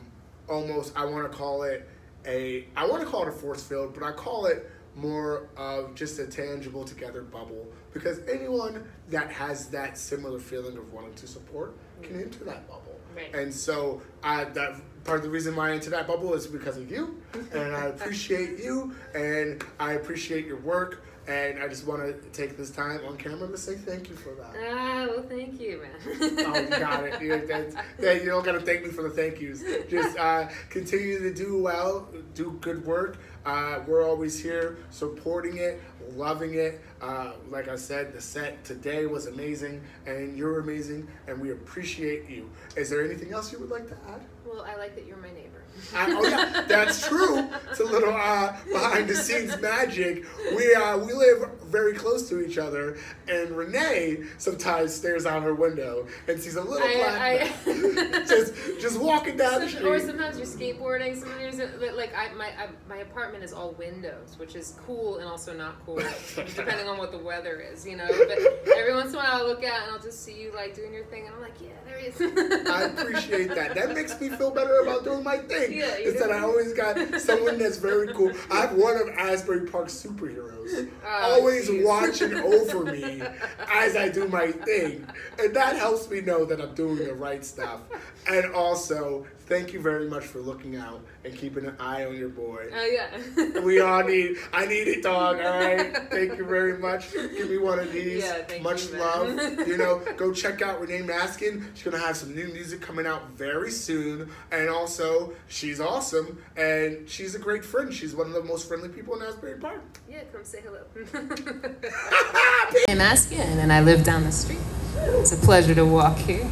almost, 0.50 0.98
I 0.98 1.06
want 1.06 1.32
to 1.32 1.38
call 1.38 1.62
it 1.62 1.88
a, 2.26 2.66
I 2.76 2.88
want 2.88 3.04
to 3.04 3.08
call 3.08 3.22
it 3.22 3.28
a 3.28 3.32
force 3.32 3.64
field, 3.64 3.94
but 3.94 4.02
I 4.02 4.12
call 4.12 4.48
it 4.48 4.72
more 4.98 5.48
of 5.56 5.96
just 5.96 6.20
a 6.20 6.26
tangible 6.26 6.84
together 6.84 7.22
bubble 7.22 7.68
because 7.94 8.20
anyone 8.28 8.84
that 9.10 9.32
has 9.32 9.68
that 9.70 9.98
similar 9.98 10.40
feeling 10.40 10.78
of 10.78 10.92
wanting 10.92 11.14
to 11.16 11.28
support 11.28 11.78
can 12.02 12.22
enter 12.22 12.44
that 12.44 12.68
bubble. 12.68 13.00
Right. 13.16 13.34
And 13.34 13.54
so 13.54 14.02
I 14.24 14.44
that 14.46 14.82
part 15.04 15.20
of 15.20 15.24
the 15.24 15.30
reason 15.30 15.56
why 15.56 15.70
I 15.70 15.74
into 15.74 15.90
that 15.92 16.06
bubble 16.08 16.34
is 16.34 16.46
because 16.46 16.78
of 16.78 16.92
you, 16.92 17.22
and 17.54 17.76
I 17.76 17.86
appreciate 17.86 18.60
you, 18.60 18.94
and 19.16 19.64
I 19.80 19.94
appreciate 19.94 20.46
your 20.46 20.58
work, 20.58 21.04
and 21.28 21.60
I 21.62 21.68
just 21.68 21.86
want 21.86 22.02
to 22.02 22.14
take 22.30 22.56
this 22.56 22.70
time 22.70 23.02
on 23.06 23.18
camera 23.18 23.48
to 23.48 23.58
say 23.58 23.76
thank 23.76 24.10
you 24.10 24.16
for 24.16 24.34
that. 24.36 24.54
Ah, 24.70 25.08
well, 25.10 25.24
thank 25.28 25.60
you, 25.60 25.82
man. 25.82 26.46
oh, 26.46 26.60
you 26.60 26.70
got 26.70 27.04
it. 27.04 27.22
You, 27.22 27.46
that's, 27.46 27.76
that, 28.00 28.24
you 28.24 28.30
don't 28.30 28.46
got 28.46 28.54
to 28.54 28.62
thank 28.62 28.84
me 28.84 28.90
for 28.90 29.02
the 29.02 29.10
thank 29.10 29.42
yous. 29.42 29.62
Just 29.90 30.18
uh, 30.18 30.48
continue 30.70 31.20
to 31.20 31.34
do 31.34 31.62
well, 31.62 32.08
do 32.34 32.58
good 32.62 32.86
work. 32.86 33.18
Uh, 33.48 33.80
we're 33.88 34.06
always 34.06 34.38
here 34.44 34.78
supporting 34.90 35.56
it, 35.56 35.82
loving 36.18 36.56
it. 36.56 36.82
Uh, 37.02 37.34
like 37.50 37.68
I 37.68 37.76
said, 37.76 38.12
the 38.14 38.22
set 38.22 38.64
today 38.64 39.06
was 39.06 39.28
amazing, 39.28 39.82
and 40.08 40.36
you're 40.36 40.60
amazing, 40.60 41.08
and 41.28 41.40
we 41.40 41.52
appreciate 41.52 42.28
you. 42.30 42.50
Is 42.76 42.90
there 42.90 43.06
anything 43.06 43.34
else 43.34 43.52
you 43.52 43.60
would 43.60 43.70
like 43.70 43.88
to 43.88 43.98
add? 44.10 44.22
Well, 44.46 44.62
I 44.68 44.76
like 44.78 44.96
that 44.96 45.06
you're 45.06 45.18
my 45.18 45.30
neighbor. 45.32 45.62
I, 45.94 46.08
oh 46.10 46.24
yeah, 46.28 46.64
that's 46.68 47.08
true. 47.08 47.48
It's 47.70 47.82
a 47.82 47.84
little 47.84 48.14
uh, 48.14 48.56
behind 48.72 49.08
the 49.10 49.16
scenes 49.16 49.60
magic. 49.62 50.26
We 50.56 50.74
uh, 50.74 50.98
we 50.98 51.14
live 51.14 51.50
very 51.66 51.94
close 51.94 52.30
to 52.30 52.40
each 52.44 52.58
other, 52.58 52.98
and 53.28 53.52
Renee 53.52 54.24
sometimes 54.38 54.94
stares 54.96 55.26
out 55.26 55.44
her 55.44 55.54
window 55.54 56.08
and 56.28 56.40
sees 56.40 56.56
a 56.56 56.62
little 56.62 56.88
black 56.88 57.52
I- 57.68 58.24
just 58.28 58.54
just 58.80 59.00
walking 59.00 59.36
down 59.38 59.62
the 59.62 59.70
street. 59.70 59.86
or 59.86 60.00
sometimes 60.00 60.38
you're 60.38 60.48
skateboarding. 60.48 61.20
Sometimes, 61.20 61.60
like 61.96 62.16
I, 62.16 62.34
my 62.34 62.48
I, 62.48 62.70
my 62.88 62.98
apartment 62.98 63.44
is 63.44 63.52
all 63.54 63.72
windows, 63.74 64.36
which 64.40 64.56
is 64.56 64.76
cool 64.86 65.18
and 65.18 65.28
also 65.28 65.54
not 65.54 65.76
cool, 65.86 65.98
depending 66.36 66.87
on 66.88 66.98
what 66.98 67.12
the 67.12 67.18
weather 67.18 67.60
is, 67.60 67.86
you 67.86 67.96
know. 67.96 68.08
But 68.08 68.40
every 68.76 68.94
once 68.94 69.10
in 69.10 69.16
a 69.16 69.18
while, 69.20 69.42
I'll 69.42 69.48
look 69.48 69.64
out 69.64 69.84
and 69.84 69.92
I'll 69.92 70.02
just 70.02 70.24
see 70.24 70.42
you 70.42 70.52
like 70.56 70.76
doing 70.76 70.94
your 70.94 71.06
thing, 71.06 71.26
and 71.28 71.36
I'm 71.36 71.42
like, 71.42 71.60
yeah, 71.62 71.70
there 71.86 72.00
he 72.00 72.08
is. 72.08 72.68
I 72.68 72.84
appreciate 72.84 73.54
that. 73.56 73.76
That 73.76 73.94
makes 73.94 74.20
me 74.20 74.30
feel 74.30 74.52
better 74.52 74.80
about 74.82 75.04
doing 75.04 75.24
my 75.24 75.38
thing. 75.38 75.74
Yeah, 75.74 75.96
is 75.96 76.20
that. 76.20 76.32
I 76.32 76.40
always 76.40 76.74
got 76.74 76.98
someone 77.22 77.58
that's 77.58 77.78
very 77.78 78.14
cool. 78.14 78.32
I 78.52 78.62
have 78.62 78.74
one 78.74 78.98
of 78.98 79.10
Asbury 79.10 79.68
Park's 79.68 79.94
superheroes 79.94 80.57
Oh, 81.06 81.34
always 81.40 81.70
jeez. 81.70 81.86
watching 81.86 82.34
over 82.34 82.86
me 82.92 83.22
as 83.72 83.96
I 83.96 84.10
do 84.10 84.28
my 84.28 84.52
thing. 84.52 85.06
And 85.40 85.54
that 85.56 85.76
helps 85.76 86.10
me 86.10 86.22
know 86.22 86.46
that 86.46 86.60
I'm 86.62 86.74
doing 86.76 86.98
the 86.98 87.14
right 87.14 87.44
stuff. 87.46 87.82
And 88.30 88.54
also, 88.54 89.26
thank 89.46 89.72
you 89.72 89.80
very 89.80 90.10
much 90.10 90.26
for 90.26 90.40
looking 90.40 90.76
out 90.76 91.02
and 91.24 91.36
keeping 91.38 91.66
an 91.66 91.76
eye 91.80 92.04
on 92.06 92.18
your 92.18 92.28
boy. 92.30 92.68
Oh 92.74 92.86
yeah. 92.86 93.62
We 93.62 93.80
all 93.80 94.04
need, 94.04 94.38
I 94.54 94.66
need 94.66 94.88
it, 94.88 95.04
dog, 95.04 95.38
all 95.38 95.44
right? 95.60 95.96
Thank 96.10 96.38
you 96.38 96.46
very 96.46 96.78
much. 96.78 97.12
Give 97.14 97.50
me 97.50 97.58
one 97.58 97.80
of 97.80 97.92
these. 97.92 98.24
Yeah, 98.24 98.44
thank 98.44 98.64
much 98.64 98.88
you, 98.92 98.98
love. 99.00 99.34
man. 99.36 99.58
You 99.68 99.78
know, 99.78 100.02
go 100.18 100.34
check 100.34 100.62
out 100.62 100.80
Renee 100.82 101.02
Maskin. 101.02 101.66
She's 101.74 101.84
going 101.84 101.98
to 102.00 102.06
have 102.06 102.18
some 102.18 102.36
new 102.36 102.48
music 102.48 102.82
coming 102.82 103.06
out 103.08 103.30
very 103.32 103.72
soon. 103.72 104.30
And 104.52 104.70
also, 104.70 105.34
she's 105.48 105.80
awesome. 105.80 106.42
And 106.56 107.08
she's 107.10 107.36
a 107.36 107.40
great 107.40 107.64
friend. 107.66 107.94
She's 107.94 108.16
one 108.16 108.28
of 108.28 108.34
the 108.34 108.44
most 108.44 108.68
friendly 108.68 108.90
people 108.90 109.16
in 109.16 109.22
Asbury 109.26 109.58
Park. 109.60 109.82
yeah, 110.10 110.24
come 110.32 110.44
say 110.44 110.57
hello. 110.64 110.80
I'm 112.88 113.02
Askin, 113.02 113.60
and 113.60 113.72
I 113.72 113.82
live 113.82 114.04
down 114.04 114.24
the 114.24 114.32
street. 114.32 114.60
It's 114.96 115.32
a 115.32 115.38
pleasure 115.38 115.76
to 115.76 115.86
walk 115.86 116.18
here. 116.18 116.50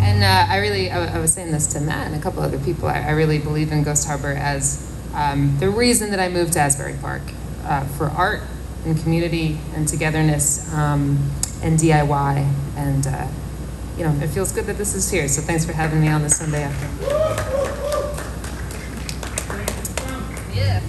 And 0.00 0.24
uh, 0.24 0.46
I 0.48 0.58
really, 0.58 0.90
I, 0.90 1.16
I 1.16 1.18
was 1.18 1.34
saying 1.34 1.52
this 1.52 1.66
to 1.74 1.80
Matt 1.80 2.06
and 2.06 2.16
a 2.16 2.20
couple 2.20 2.42
other 2.42 2.58
people. 2.58 2.88
I, 2.88 3.00
I 3.00 3.10
really 3.10 3.38
believe 3.38 3.72
in 3.72 3.82
Ghost 3.82 4.06
Harbor 4.06 4.32
as 4.32 4.90
um, 5.14 5.56
the 5.58 5.68
reason 5.68 6.10
that 6.10 6.20
I 6.20 6.28
moved 6.28 6.54
to 6.54 6.60
Asbury 6.60 6.96
Park 7.00 7.22
uh, 7.64 7.84
for 7.84 8.06
art 8.06 8.42
and 8.84 8.98
community 9.00 9.58
and 9.74 9.86
togetherness 9.86 10.72
um, 10.74 11.30
and 11.62 11.78
DIY. 11.78 12.52
And 12.76 13.06
uh, 13.06 13.28
you 13.98 14.04
know, 14.04 14.14
it 14.22 14.28
feels 14.28 14.52
good 14.52 14.64
that 14.66 14.78
this 14.78 14.94
is 14.94 15.10
here. 15.10 15.28
So 15.28 15.42
thanks 15.42 15.66
for 15.66 15.72
having 15.72 16.00
me 16.00 16.08
on 16.08 16.22
this 16.22 16.38
Sunday 16.38 16.62
afternoon. 16.62 17.08
Yeah. 20.54 20.80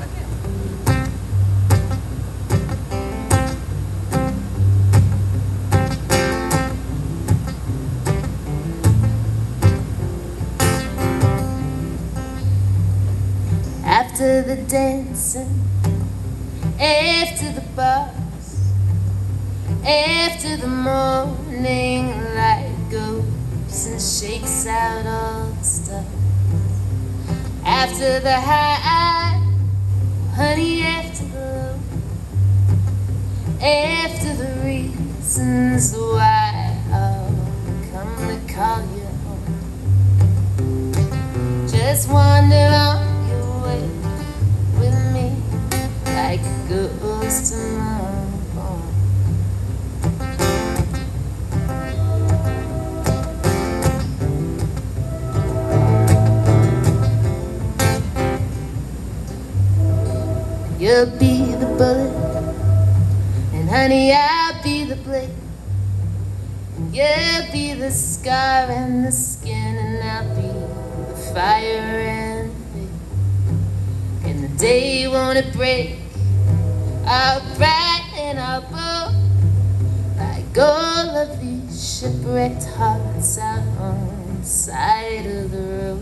The 14.55 14.61
dancing, 14.63 15.67
after 16.79 17.51
the 17.53 17.61
bars, 17.75 18.71
after 19.83 20.57
the 20.57 20.67
morning 20.67 22.09
light 22.35 22.75
goes 22.91 23.87
and 23.87 23.99
shakes 23.99 24.67
out 24.67 25.07
all 25.07 25.49
the 25.49 25.63
stars. 25.63 26.05
After 27.65 28.19
the 28.19 28.39
high, 28.39 29.41
honey, 30.35 30.83
after 30.83 31.25
the 31.25 31.39
low, 31.39 31.79
after 33.59 34.35
the 34.35 34.49
reasons 34.63 35.95
why 35.95 36.77
I'll 36.91 37.33
come 37.91 38.15
to 38.27 38.53
call 38.53 38.81
you 38.97 39.07
home. 39.25 39.45
Just 41.67 42.07
wander 42.07 42.69
on 42.71 43.12
like 46.35 46.45
a 46.45 46.89
ghost. 46.99 47.53
You'll 60.79 61.05
be 61.17 61.53
the 61.53 61.67
bullet, 61.77 62.11
and 63.53 63.69
honey, 63.69 64.11
I'll 64.11 64.63
be 64.63 64.85
the 64.85 64.95
blade. 64.95 65.29
You'll 66.91 67.51
be 67.51 67.75
the 67.75 67.91
scar 67.91 68.71
and 68.71 69.05
the 69.05 69.11
skin, 69.11 69.77
and 69.77 70.03
I'll 70.03 70.35
be 70.35 70.47
the 71.11 71.17
fire. 71.33 72.49
And 74.25 74.43
the 74.43 74.57
day 74.57 75.07
won't 75.07 75.37
it 75.37 75.53
break? 75.53 76.02
I'll 77.05 77.41
brighten 77.57 78.37
our 78.37 78.61
boat 78.61 79.13
like 80.17 80.57
all 80.57 81.17
of 81.17 81.41
these 81.41 81.99
shipwrecked 81.99 82.63
hearts 82.63 83.37
out 83.37 83.67
on 83.77 84.39
the 84.39 84.45
side 84.45 85.25
of 85.25 85.51
the 85.51 85.57
road. 85.59 86.01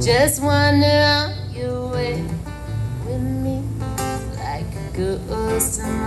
Just 0.00 0.40
wander 0.42 0.86
on 0.86 1.52
your 1.52 1.88
way 1.88 2.22
with 3.06 3.20
me 3.20 3.64
like 4.36 4.72
a 4.76 4.90
ghost 4.96 5.80
in 5.80 6.00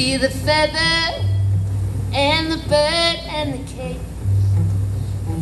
be 0.00 0.16
the 0.16 0.30
feather 0.30 1.22
and 2.14 2.50
the 2.50 2.56
bird 2.70 3.18
and 3.36 3.52
the 3.52 3.58
cage. 3.70 3.98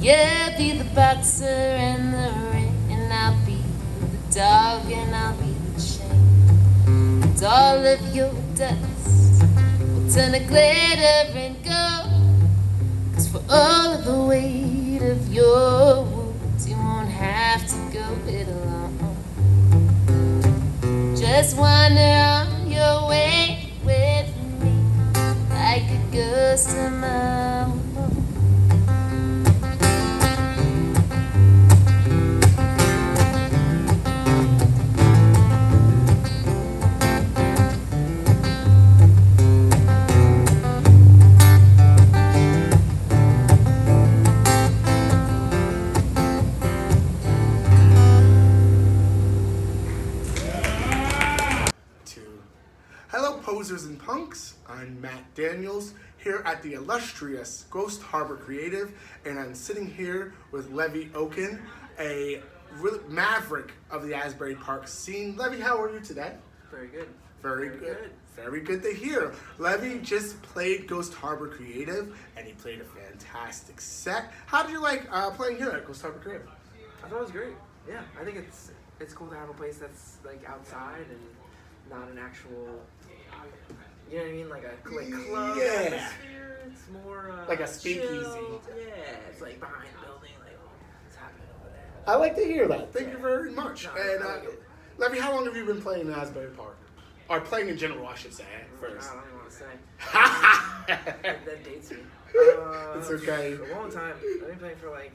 You'll 0.02 0.58
be 0.58 0.72
the 0.76 0.88
boxer 0.96 1.44
and 1.44 2.12
the 2.12 2.32
ring, 2.50 2.74
and 2.90 3.12
I'll 3.12 3.38
be 3.46 3.62
the 4.00 4.34
dog 4.34 4.90
and 4.90 5.14
I'll 5.14 5.36
be 5.36 5.52
the 5.52 5.80
chain. 5.80 7.22
And 7.22 7.42
all 7.44 7.86
of 7.86 8.00
your 8.12 8.32
dust 8.56 9.44
will 9.92 10.10
turn 10.10 10.32
to 10.32 10.40
glitter 10.40 11.38
and 11.44 11.56
gold. 11.62 12.10
Cause 13.14 13.28
for 13.28 13.42
all 13.48 13.92
of 13.92 14.04
the 14.04 14.20
weight 14.24 15.02
of 15.02 15.32
your 15.32 16.02
wounds, 16.02 16.68
you 16.68 16.76
won't 16.76 17.10
have 17.10 17.64
to 17.64 17.76
go 17.96 18.06
it 18.26 18.48
alone. 18.48 19.14
Just 21.16 21.56
wander 21.56 22.27
at 56.58 56.64
the 56.64 56.72
illustrious 56.74 57.66
Ghost 57.70 58.02
Harbor 58.02 58.34
Creative, 58.34 58.90
and 59.24 59.38
I'm 59.38 59.54
sitting 59.54 59.86
here 59.86 60.34
with 60.50 60.72
Levy 60.72 61.08
Okun, 61.14 61.60
a 62.00 62.42
maverick 63.08 63.70
of 63.92 64.04
the 64.04 64.12
Asbury 64.12 64.56
Park 64.56 64.88
scene. 64.88 65.36
Levy, 65.36 65.60
how 65.60 65.80
are 65.80 65.88
you 65.92 66.00
today? 66.00 66.32
Very 66.68 66.88
good. 66.88 67.06
Very, 67.42 67.68
Very 67.68 67.78
good. 67.78 67.96
good. 67.98 68.10
Very 68.34 68.60
good 68.60 68.82
to 68.82 68.92
hear. 68.92 69.34
Levy 69.58 70.00
just 70.00 70.42
played 70.42 70.88
Ghost 70.88 71.14
Harbor 71.14 71.46
Creative, 71.46 72.18
and 72.36 72.44
he 72.44 72.54
played 72.54 72.80
a 72.80 72.84
fantastic 72.84 73.80
set. 73.80 74.32
How 74.46 74.64
did 74.64 74.72
you 74.72 74.80
like 74.80 75.06
uh, 75.12 75.30
playing 75.30 75.58
here 75.58 75.68
at 75.70 75.86
Ghost 75.86 76.02
Harbor 76.02 76.18
Creative? 76.18 76.48
I 77.04 77.08
thought 77.08 77.18
it 77.18 77.22
was 77.22 77.30
great. 77.30 77.54
Yeah, 77.88 78.02
I 78.20 78.24
think 78.24 78.36
it's 78.36 78.72
it's 78.98 79.14
cool 79.14 79.28
to 79.28 79.36
have 79.36 79.48
a 79.48 79.54
place 79.54 79.78
that's 79.78 80.16
like 80.24 80.42
outside 80.48 81.06
and 81.08 81.20
not 81.88 82.08
an 82.10 82.18
actual. 82.18 82.80
You 84.10 84.16
know 84.16 84.22
what 84.24 84.30
I 84.30 84.32
mean? 84.32 84.48
Like 84.48 84.64
a 84.64 84.94
like 84.94 85.26
club 85.28 85.58
Yeah. 85.58 86.10
Atmosphere. 86.88 87.00
It's 87.00 87.04
more 87.04 87.30
uh, 87.30 87.48
Like 87.48 87.60
a 87.60 87.66
speakeasy. 87.66 88.06
chill. 88.08 88.60
Yeah, 88.76 88.84
it's 89.30 89.40
like 89.40 89.60
behind 89.60 89.88
the 90.00 90.06
building. 90.06 90.30
Like 90.40 90.58
oh, 90.64 90.70
what's 91.04 91.16
happening 91.16 91.46
over 91.60 91.70
there? 91.72 92.14
I 92.14 92.16
like 92.16 92.36
to 92.36 92.44
hear 92.44 92.68
that. 92.68 92.92
Thank 92.92 93.12
you 93.12 93.18
very 93.18 93.50
much. 93.52 93.84
No, 93.86 93.90
and 94.00 94.22
uh, 94.22 94.28
like 94.28 94.44
it. 94.44 94.62
Levy, 94.98 95.18
how 95.20 95.32
long 95.34 95.44
have 95.44 95.56
you 95.56 95.64
been 95.64 95.80
playing 95.80 96.06
in 96.08 96.12
Asbury 96.12 96.50
Park? 96.50 96.76
Or 97.28 97.40
playing 97.40 97.68
in 97.68 97.76
general, 97.76 98.06
I 98.06 98.14
should 98.14 98.32
say 98.32 98.44
first. 98.80 99.10
I 99.10 99.14
don't 99.14 99.24
even 99.26 99.38
want 99.38 99.50
to 99.50 99.56
say. 99.56 99.64
that, 100.08 101.16
that 101.44 101.64
dates 101.64 101.90
me. 101.90 101.98
Uh, 102.34 102.98
It's 102.98 103.10
okay. 103.10 103.52
A 103.52 103.74
long 103.76 103.90
time. 103.92 104.14
I've 104.16 104.48
been 104.48 104.58
playing 104.58 104.76
for 104.76 104.90
like 104.90 105.12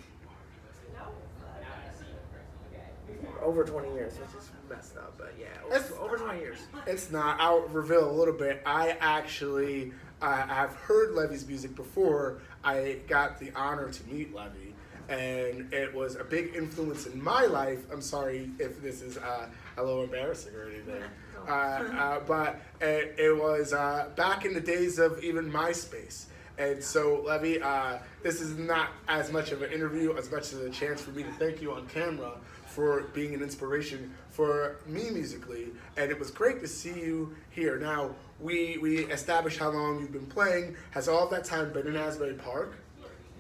over 3.42 3.64
20 3.66 3.94
years, 3.94 4.14
which 4.14 4.30
is 4.42 4.50
messed 4.70 4.96
up. 4.96 5.16
But 5.18 5.34
yeah, 5.40 5.48
It's- 5.76 5.92
over, 5.94 6.16
over 6.16 6.18
20 6.18 6.40
years. 6.40 6.60
It's 6.88 7.12
not. 7.12 7.40
I'll 7.42 7.62
reveal 7.68 8.10
a 8.10 8.12
little 8.12 8.34
bit. 8.34 8.62
I 8.66 8.96
actually 9.02 9.92
uh, 10.24 10.48
have 10.48 10.74
heard 10.74 11.14
Levy's 11.14 11.46
music 11.46 11.76
before. 11.76 12.40
I 12.64 13.00
got 13.08 13.40
the 13.40 13.52
honor 13.56 13.90
to 13.92 14.04
meet 14.08 14.34
Levy, 14.34 14.74
and 15.10 15.72
it 15.74 15.94
was 15.94 16.16
a 16.16 16.24
big 16.24 16.56
influence 16.56 17.06
in 17.06 17.22
my 17.22 17.46
life. 17.46 17.86
I'm 17.92 18.02
sorry 18.02 18.50
if 18.58 18.82
this 18.82 19.02
is 19.02 19.18
uh, 19.18 19.50
a 19.78 19.84
little 19.84 20.04
embarrassing 20.04 20.56
or 20.56 20.70
anything, 20.70 21.04
uh, 21.46 21.52
uh, 21.52 22.20
but 22.26 22.62
it, 22.80 23.16
it 23.18 23.38
was 23.38 23.74
uh, 23.74 24.10
back 24.16 24.46
in 24.46 24.54
the 24.54 24.62
days 24.62 24.98
of 24.98 25.22
even 25.22 25.52
MySpace. 25.52 26.26
And 26.58 26.82
so, 26.82 27.24
Levy, 27.26 27.62
uh, 27.62 27.98
this 28.22 28.40
is 28.40 28.58
not 28.58 28.92
as 29.08 29.32
much 29.32 29.52
of 29.52 29.62
an 29.64 29.72
interview 29.74 30.16
as 30.16 30.32
much 30.32 30.54
as 30.54 30.60
a 30.60 30.70
chance 30.70 31.02
for 31.02 31.10
me 31.10 31.24
to 31.24 31.32
thank 31.34 31.62
you 31.62 31.74
on 31.74 31.88
camera 31.88 32.34
for 32.68 33.02
being 33.14 33.34
an 33.34 33.42
inspiration 33.42 34.14
for 34.30 34.78
me 34.86 35.10
musically. 35.10 35.68
And 35.98 36.12
it 36.12 36.18
was 36.18 36.32
great 36.32 36.62
to 36.62 36.68
see 36.68 36.94
you 36.94 37.36
here. 37.50 37.78
Now, 37.78 38.16
we, 38.40 38.78
we 38.80 39.00
established 39.06 39.60
how 39.60 39.70
long 39.70 40.00
you've 40.00 40.12
been 40.12 40.26
playing. 40.26 40.76
Has 40.92 41.08
all 41.08 41.28
that 41.30 41.46
time 41.46 41.72
been 41.74 41.88
in 41.88 41.96
Asbury 41.96 42.34
Park? 42.34 42.76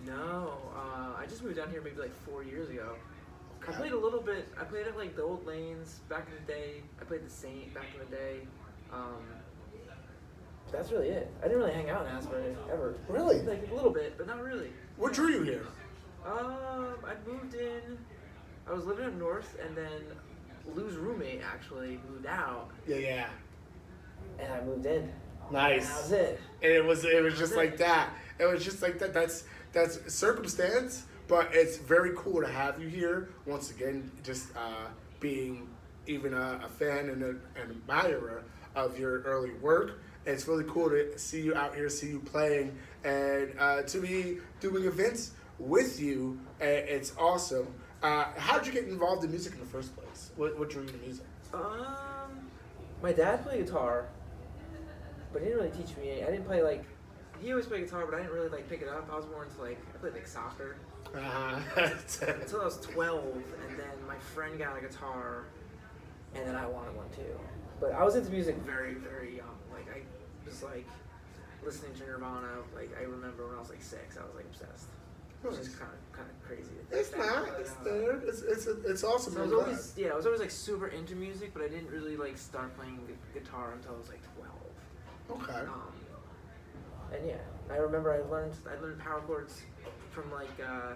No, 0.05 0.57
uh, 0.75 1.17
I 1.17 1.25
just 1.27 1.43
moved 1.43 1.57
down 1.57 1.69
here 1.71 1.81
maybe 1.81 1.99
like 1.99 2.13
four 2.25 2.43
years 2.43 2.69
ago. 2.69 2.95
I 3.67 3.71
played 3.71 3.93
a 3.93 3.97
little 3.97 4.19
bit. 4.19 4.47
I 4.59 4.65
played 4.65 4.87
at 4.87 4.97
like 4.97 5.15
the 5.15 5.23
old 5.23 5.45
lanes 5.45 6.01
back 6.09 6.27
in 6.27 6.45
the 6.45 6.51
day. 6.51 6.81
I 6.99 7.05
played 7.05 7.25
the 7.25 7.29
Saint 7.29 7.73
back 7.73 7.85
in 7.93 7.99
the 7.99 8.15
day. 8.15 8.39
Um, 8.91 9.23
that's 10.71 10.91
really 10.91 11.09
it. 11.09 11.31
I 11.39 11.43
didn't 11.43 11.59
really 11.59 11.71
hang 11.73 11.89
out 11.89 12.05
in 12.05 12.11
Asbury 12.11 12.55
ever. 12.71 12.95
Really? 13.07 13.41
Like 13.41 13.69
a 13.71 13.73
little 13.73 13.91
bit, 13.91 14.17
but 14.17 14.27
not 14.27 14.41
really. 14.41 14.71
What 14.97 15.13
drew 15.13 15.29
you 15.29 15.43
here? 15.43 15.65
Um, 16.25 16.95
I 17.05 17.13
moved 17.25 17.53
in. 17.53 17.97
I 18.67 18.73
was 18.73 18.85
living 18.85 19.05
up 19.05 19.13
north, 19.13 19.57
and 19.65 19.75
then 19.77 20.01
Lou's 20.75 20.95
roommate 20.95 21.41
actually 21.43 21.99
moved 22.09 22.25
out, 22.25 22.69
Yeah, 22.87 22.97
yeah. 22.97 23.29
And 24.39 24.53
I 24.53 24.61
moved 24.63 24.85
in. 24.85 25.11
Nice. 25.51 25.83
And 25.83 25.89
that 25.89 26.01
was 26.01 26.11
it. 26.11 26.39
And 26.61 26.71
it 26.71 26.85
was 26.85 27.05
it 27.05 27.23
was 27.23 27.37
just 27.37 27.55
like 27.55 27.77
that. 27.77 28.09
It 28.39 28.45
was 28.45 28.63
just 28.63 28.81
like 28.81 28.99
that. 28.99 29.13
That's 29.13 29.43
that's 29.71 30.13
circumstance, 30.13 31.03
but 31.27 31.49
it's 31.53 31.77
very 31.77 32.11
cool 32.15 32.41
to 32.41 32.47
have 32.47 32.81
you 32.81 32.87
here 32.87 33.29
once 33.45 33.71
again. 33.71 34.11
Just 34.23 34.55
uh, 34.55 34.87
being 35.19 35.67
even 36.07 36.33
a, 36.33 36.61
a 36.63 36.69
fan 36.69 37.09
and 37.09 37.23
a, 37.23 37.29
an 37.29 37.69
admirer 37.69 38.43
of 38.75 38.99
your 38.99 39.21
early 39.21 39.53
work. 39.55 39.99
It's 40.25 40.47
really 40.47 40.63
cool 40.67 40.89
to 40.89 41.17
see 41.19 41.41
you 41.41 41.53
out 41.55 41.75
here, 41.75 41.89
see 41.89 42.07
you 42.07 42.19
playing, 42.19 42.77
and 43.03 43.53
uh, 43.59 43.81
to 43.83 43.99
be 43.99 44.37
doing 44.61 44.85
events 44.85 45.31
with 45.59 45.99
you. 45.99 46.39
Uh, 46.61 46.65
it's 46.65 47.13
awesome. 47.17 47.67
Uh, 48.01 48.25
how 48.37 48.57
did 48.57 48.67
you 48.67 48.73
get 48.73 48.89
involved 48.89 49.23
in 49.23 49.31
music 49.31 49.53
in 49.53 49.59
the 49.59 49.65
first 49.65 49.95
place? 49.95 50.31
What, 50.35 50.57
what 50.57 50.69
drew 50.69 50.83
you 50.83 50.89
to 50.89 50.97
music? 50.97 51.25
Um, 51.53 52.49
my 53.01 53.11
dad 53.11 53.43
played 53.43 53.65
guitar, 53.65 54.07
but 55.33 55.41
he 55.41 55.47
didn't 55.49 55.63
really 55.63 55.75
teach 55.75 55.97
me. 55.97 56.21
I 56.23 56.27
didn't 56.31 56.45
play 56.45 56.61
like. 56.61 56.83
He 57.41 57.49
always 57.51 57.65
played 57.65 57.83
guitar, 57.83 58.05
but 58.05 58.15
I 58.15 58.19
didn't 58.19 58.33
really 58.33 58.47
like 58.49 58.69
pick 58.69 58.81
it 58.81 58.87
up. 58.87 59.09
I 59.11 59.15
was 59.17 59.25
more 59.27 59.43
into 59.43 59.59
like 59.61 59.77
I 59.93 59.97
played 59.97 60.13
like 60.13 60.27
soccer 60.27 60.77
Uh, 61.13 61.59
until 62.21 62.61
I 62.61 62.65
was 62.65 62.77
twelve, 62.79 63.35
and 63.67 63.77
then 63.77 63.89
my 64.07 64.17
friend 64.33 64.57
got 64.57 64.77
a 64.77 64.81
guitar, 64.81 65.45
and 66.35 66.47
then 66.47 66.55
I 66.55 66.65
wanted 66.65 66.95
one 66.95 67.09
too. 67.09 67.37
But 67.81 67.91
I 67.91 68.03
was 68.03 68.15
into 68.15 68.29
music 68.31 68.55
very, 68.65 68.93
very 68.93 69.35
young. 69.35 69.57
Like 69.73 69.87
I 69.93 70.01
was 70.47 70.63
like 70.63 70.87
listening 71.65 71.93
to 71.95 72.05
Nirvana. 72.05 72.47
Like 72.75 72.95
I 72.97 73.03
remember 73.03 73.47
when 73.47 73.55
I 73.57 73.59
was 73.59 73.69
like 73.69 73.81
six, 73.83 74.17
I 74.17 74.23
was 74.23 74.35
like 74.35 74.45
obsessed. 74.45 74.87
Which 75.41 75.59
is 75.59 75.75
kind 75.75 75.91
of 75.91 76.17
kind 76.17 76.29
of 76.29 76.47
crazy. 76.47 76.71
It's 76.89 77.09
back, 77.09 77.19
not. 77.19 77.47
but, 77.51 77.59
It's 77.59 77.73
there. 77.83 78.15
It's 78.25 78.41
it's 78.43 78.65
it's 78.85 79.03
awesome. 79.03 79.33
So 79.33 79.39
I 79.39 79.43
was 79.43 79.51
always 79.53 79.93
yeah, 79.97 80.09
I 80.09 80.15
was 80.15 80.25
always 80.25 80.39
like 80.39 80.51
super 80.51 80.87
into 80.87 81.15
music, 81.15 81.51
but 81.53 81.61
I 81.61 81.67
didn't 81.67 81.89
really 81.91 82.15
like 82.15 82.37
start 82.37 82.73
playing 82.77 82.99
gu- 83.05 83.39
guitar 83.39 83.73
until 83.73 83.95
I 83.95 83.97
was 83.97 84.07
like 84.07 84.21
twelve. 84.37 84.52
Okay. 85.41 85.59
Um, 85.59 85.81
and 87.13 87.27
yeah, 87.27 87.35
I 87.71 87.75
remember 87.77 88.11
I 88.13 88.29
learned 88.31 88.53
I 88.69 88.79
learned 88.81 88.99
power 88.99 89.21
chords 89.21 89.61
from 90.11 90.31
like 90.31 90.49
uh, 90.65 90.93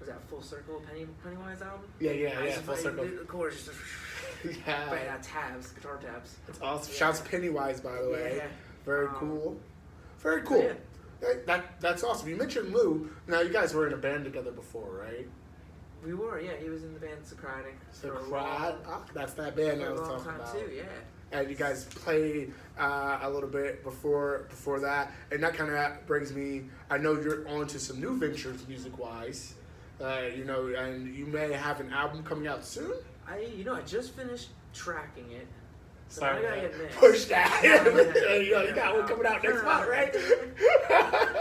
was 0.00 0.08
that 0.08 0.20
Full 0.28 0.42
Circle 0.42 0.82
Penny 0.86 1.06
Pennywise 1.22 1.62
album? 1.62 1.86
Yeah, 2.00 2.10
yeah, 2.12 2.38
I 2.38 2.46
yeah. 2.46 2.52
Full 2.58 2.76
circle. 2.76 3.04
The, 3.04 3.24
chords 3.26 3.64
just 3.64 3.78
Yeah. 4.66 4.90
by 4.90 5.06
uh, 5.06 5.16
tabs, 5.22 5.70
guitar 5.72 5.96
tabs. 5.98 6.36
It's 6.48 6.60
awesome. 6.60 6.92
Yeah. 6.92 6.98
Shouts 6.98 7.20
Pennywise, 7.22 7.80
by 7.80 8.00
the 8.02 8.10
way. 8.10 8.34
Yeah. 8.38 8.46
Very 8.84 9.06
Um, 9.06 9.14
cool. 9.14 9.56
Very 10.18 10.42
cool. 10.42 10.62
yeah. 10.62 10.72
That, 11.20 11.46
that 11.46 11.80
that's 11.80 12.04
awesome. 12.04 12.28
You 12.28 12.36
mentioned 12.36 12.72
Lou. 12.74 13.08
Now 13.26 13.40
you 13.40 13.50
guys 13.52 13.72
were 13.72 13.86
in 13.86 13.94
a 13.94 13.96
band 13.96 14.24
together 14.24 14.50
before, 14.50 14.90
right? 14.90 15.26
We 16.04 16.12
were, 16.12 16.38
yeah. 16.38 16.50
He 16.62 16.68
was 16.68 16.82
in 16.84 16.92
the 16.92 17.00
band 17.00 17.24
Socratic. 17.24 17.76
So 17.92 18.08
for 18.08 18.14
a 18.16 18.18
Crowd. 18.24 18.74
long- 18.74 18.80
Ah, 18.86 19.04
that's 19.14 19.32
that 19.34 19.56
band 19.56 19.80
I 19.82 19.86
a 19.86 19.92
was 19.92 20.00
long 20.02 20.10
talking 20.10 20.24
time 20.26 20.40
about. 20.40 20.52
too, 20.52 20.70
yeah. 20.74 20.82
And 21.32 21.48
you 21.50 21.56
guys 21.56 21.84
played 21.86 22.52
uh, 22.78 23.18
a 23.22 23.30
little 23.30 23.48
bit 23.48 23.82
before 23.82 24.46
before 24.48 24.80
that, 24.80 25.10
and 25.32 25.42
that 25.42 25.54
kind 25.54 25.70
of 25.70 26.06
brings 26.06 26.32
me. 26.32 26.64
I 26.90 26.98
know 26.98 27.20
you're 27.20 27.48
on 27.48 27.66
to 27.68 27.78
some 27.78 28.00
new 28.00 28.16
ventures 28.18 28.66
music 28.68 28.98
wise. 28.98 29.54
Uh, 30.00 30.22
you 30.36 30.44
know, 30.44 30.66
and 30.68 31.14
you 31.14 31.24
may 31.26 31.52
have 31.52 31.80
an 31.80 31.90
album 31.92 32.22
coming 32.24 32.46
out 32.48 32.64
soon. 32.64 32.92
I, 33.28 33.38
you 33.56 33.64
know, 33.64 33.74
I 33.74 33.82
just 33.82 34.12
finished 34.14 34.48
tracking 34.72 35.30
it. 35.30 35.46
So 36.08 36.20
Sorry, 36.20 36.42
now 36.42 36.48
I 36.48 36.56
gotta 36.56 36.68
man. 36.68 36.78
get 36.78 36.92
push 36.92 37.24
that. 37.26 37.60
Yeah. 37.64 37.84
you, 38.38 38.52
know, 38.52 38.62
you 38.62 38.74
got 38.74 38.94
one 38.96 39.06
coming 39.06 39.26
out 39.26 39.42
next 39.42 39.64
month, 39.64 39.88
right? 39.88 40.14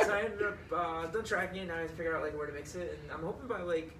so 0.05 0.13
I 0.13 0.21
ended 0.25 0.41
up 0.43 0.57
uh, 0.73 1.05
done 1.07 1.23
tracking 1.23 1.63
it. 1.63 1.67
Now 1.67 1.75
I 1.75 1.81
have 1.81 1.89
to 1.89 1.95
figure 1.95 2.15
out 2.15 2.23
like 2.23 2.37
where 2.37 2.47
to 2.47 2.53
mix 2.53 2.75
it, 2.75 2.97
and 3.01 3.11
I'm 3.11 3.23
hoping 3.23 3.47
by 3.47 3.61
like 3.61 3.91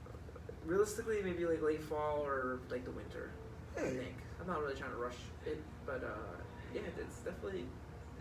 realistically 0.65 1.21
maybe 1.23 1.45
like 1.45 1.61
late 1.61 1.81
fall 1.83 2.23
or 2.25 2.59
like 2.69 2.85
the 2.85 2.91
winter. 2.91 3.31
I 3.77 3.81
think 3.81 4.15
I'm 4.43 4.53
not 4.53 4.61
really 4.61 4.75
trying 4.75 4.91
to 4.91 4.97
rush 4.97 5.15
it, 5.45 5.61
but 5.85 6.03
uh, 6.03 6.35
yeah, 6.73 6.81
it's 6.99 7.19
definitely 7.19 7.65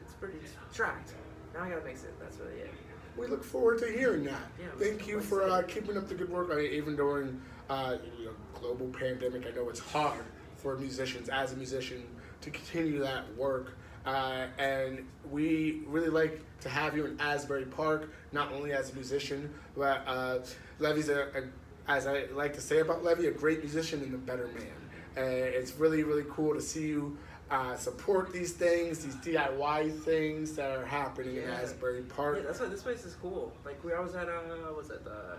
it's 0.00 0.12
pretty 0.14 0.38
tracked. 0.72 1.14
Now 1.52 1.64
I 1.64 1.70
gotta 1.70 1.84
mix 1.84 2.04
it. 2.04 2.14
That's 2.20 2.38
really 2.38 2.60
it. 2.60 2.70
We 3.16 3.26
look 3.26 3.42
forward 3.42 3.80
to 3.80 3.86
hearing 3.86 4.24
that. 4.24 4.40
Yeah, 4.58 4.66
Thank 4.78 5.06
you 5.06 5.20
for 5.20 5.42
uh, 5.42 5.62
keeping 5.62 5.96
up 5.96 6.08
the 6.08 6.14
good 6.14 6.30
work. 6.30 6.50
I 6.52 6.56
mean, 6.56 6.72
even 6.72 6.96
during 6.96 7.42
uh, 7.68 7.96
you 8.18 8.26
know, 8.26 8.32
global 8.54 8.86
pandemic, 8.88 9.46
I 9.46 9.50
know 9.50 9.68
it's 9.68 9.80
hard 9.80 10.24
for 10.56 10.76
musicians 10.76 11.28
as 11.28 11.52
a 11.52 11.56
musician 11.56 12.04
to 12.40 12.50
continue 12.50 13.00
that 13.00 13.36
work. 13.36 13.76
Uh, 14.06 14.46
and 14.58 15.06
we 15.30 15.82
really 15.86 16.08
like 16.08 16.40
to 16.60 16.68
have 16.68 16.96
you 16.96 17.04
in 17.04 17.20
Asbury 17.20 17.66
Park, 17.66 18.12
not 18.32 18.52
only 18.52 18.72
as 18.72 18.90
a 18.90 18.94
musician, 18.94 19.52
but 19.76 20.02
uh, 20.06 20.38
Levy's 20.78 21.08
a, 21.08 21.22
a, 21.22 21.42
as 21.90 22.06
I 22.06 22.24
like 22.32 22.54
to 22.54 22.60
say 22.60 22.78
about 22.78 23.04
Levy, 23.04 23.26
a 23.26 23.32
great 23.32 23.60
musician 23.60 24.02
and 24.02 24.14
a 24.14 24.18
better 24.18 24.48
man. 24.48 24.81
And 25.16 25.26
it's 25.26 25.72
really, 25.76 26.02
really 26.04 26.24
cool 26.30 26.54
to 26.54 26.60
see 26.60 26.86
you 26.88 27.16
uh, 27.50 27.76
support 27.76 28.32
these 28.32 28.52
things, 28.52 29.04
these 29.04 29.16
DIY 29.16 30.00
things 30.04 30.54
that 30.54 30.70
are 30.70 30.86
happening 30.86 31.36
in 31.36 31.42
Yeah. 31.42 31.60
Asbury 31.60 32.02
Park. 32.02 32.38
Yeah, 32.38 32.44
that's 32.46 32.60
why 32.60 32.66
this 32.66 32.82
place 32.82 33.04
is 33.04 33.14
cool. 33.20 33.52
Like 33.64 33.82
we, 33.84 33.92
I 33.92 34.00
was 34.00 34.14
at 34.14 34.28
uh, 34.28 34.72
was 34.74 34.88
it 34.90 35.04
the 35.04 35.36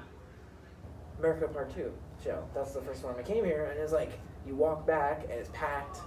America 1.19 1.47
Part 1.47 1.73
Two 1.73 1.91
show? 2.23 2.43
That's 2.53 2.73
the 2.73 2.81
first 2.81 3.01
time 3.01 3.15
I 3.17 3.23
came 3.23 3.43
here, 3.43 3.65
and 3.71 3.79
it's 3.79 3.93
like 3.93 4.19
you 4.45 4.55
walk 4.55 4.85
back 4.85 5.23
and 5.23 5.31
it's 5.31 5.49
packed. 5.53 5.97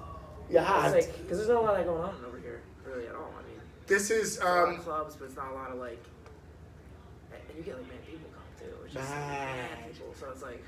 Yeah, 0.49 0.87
It's 0.87 0.95
like 1.09 1.19
because 1.23 1.39
there's 1.39 1.49
not 1.49 1.59
a 1.63 1.67
lot 1.67 1.85
going 1.85 2.01
on 2.03 2.15
over 2.25 2.39
here, 2.39 2.63
really 2.85 3.09
at 3.09 3.15
all. 3.17 3.33
I 3.37 3.43
mean, 3.49 3.61
this 3.89 4.11
is 4.13 4.39
there's 4.39 4.49
a 4.49 4.55
lot 4.61 4.69
um, 4.69 4.75
of 4.77 4.85
clubs, 4.85 5.17
but 5.17 5.25
it's 5.25 5.35
not 5.37 5.51
a 5.51 5.55
lot 5.55 5.71
of 5.73 5.79
like. 5.79 6.05
And 7.33 7.41
and 7.49 7.59
you 7.59 7.65
get 7.65 7.77
like 7.79 7.89
mad 7.89 8.07
people 8.07 8.31
come 8.33 8.45
too, 8.69 8.73
which 8.81 8.91
is 8.93 8.97
mad 8.97 9.57
Mad. 9.57 9.93
people. 9.93 10.15
So 10.21 10.31
it's 10.31 10.43
like 10.43 10.63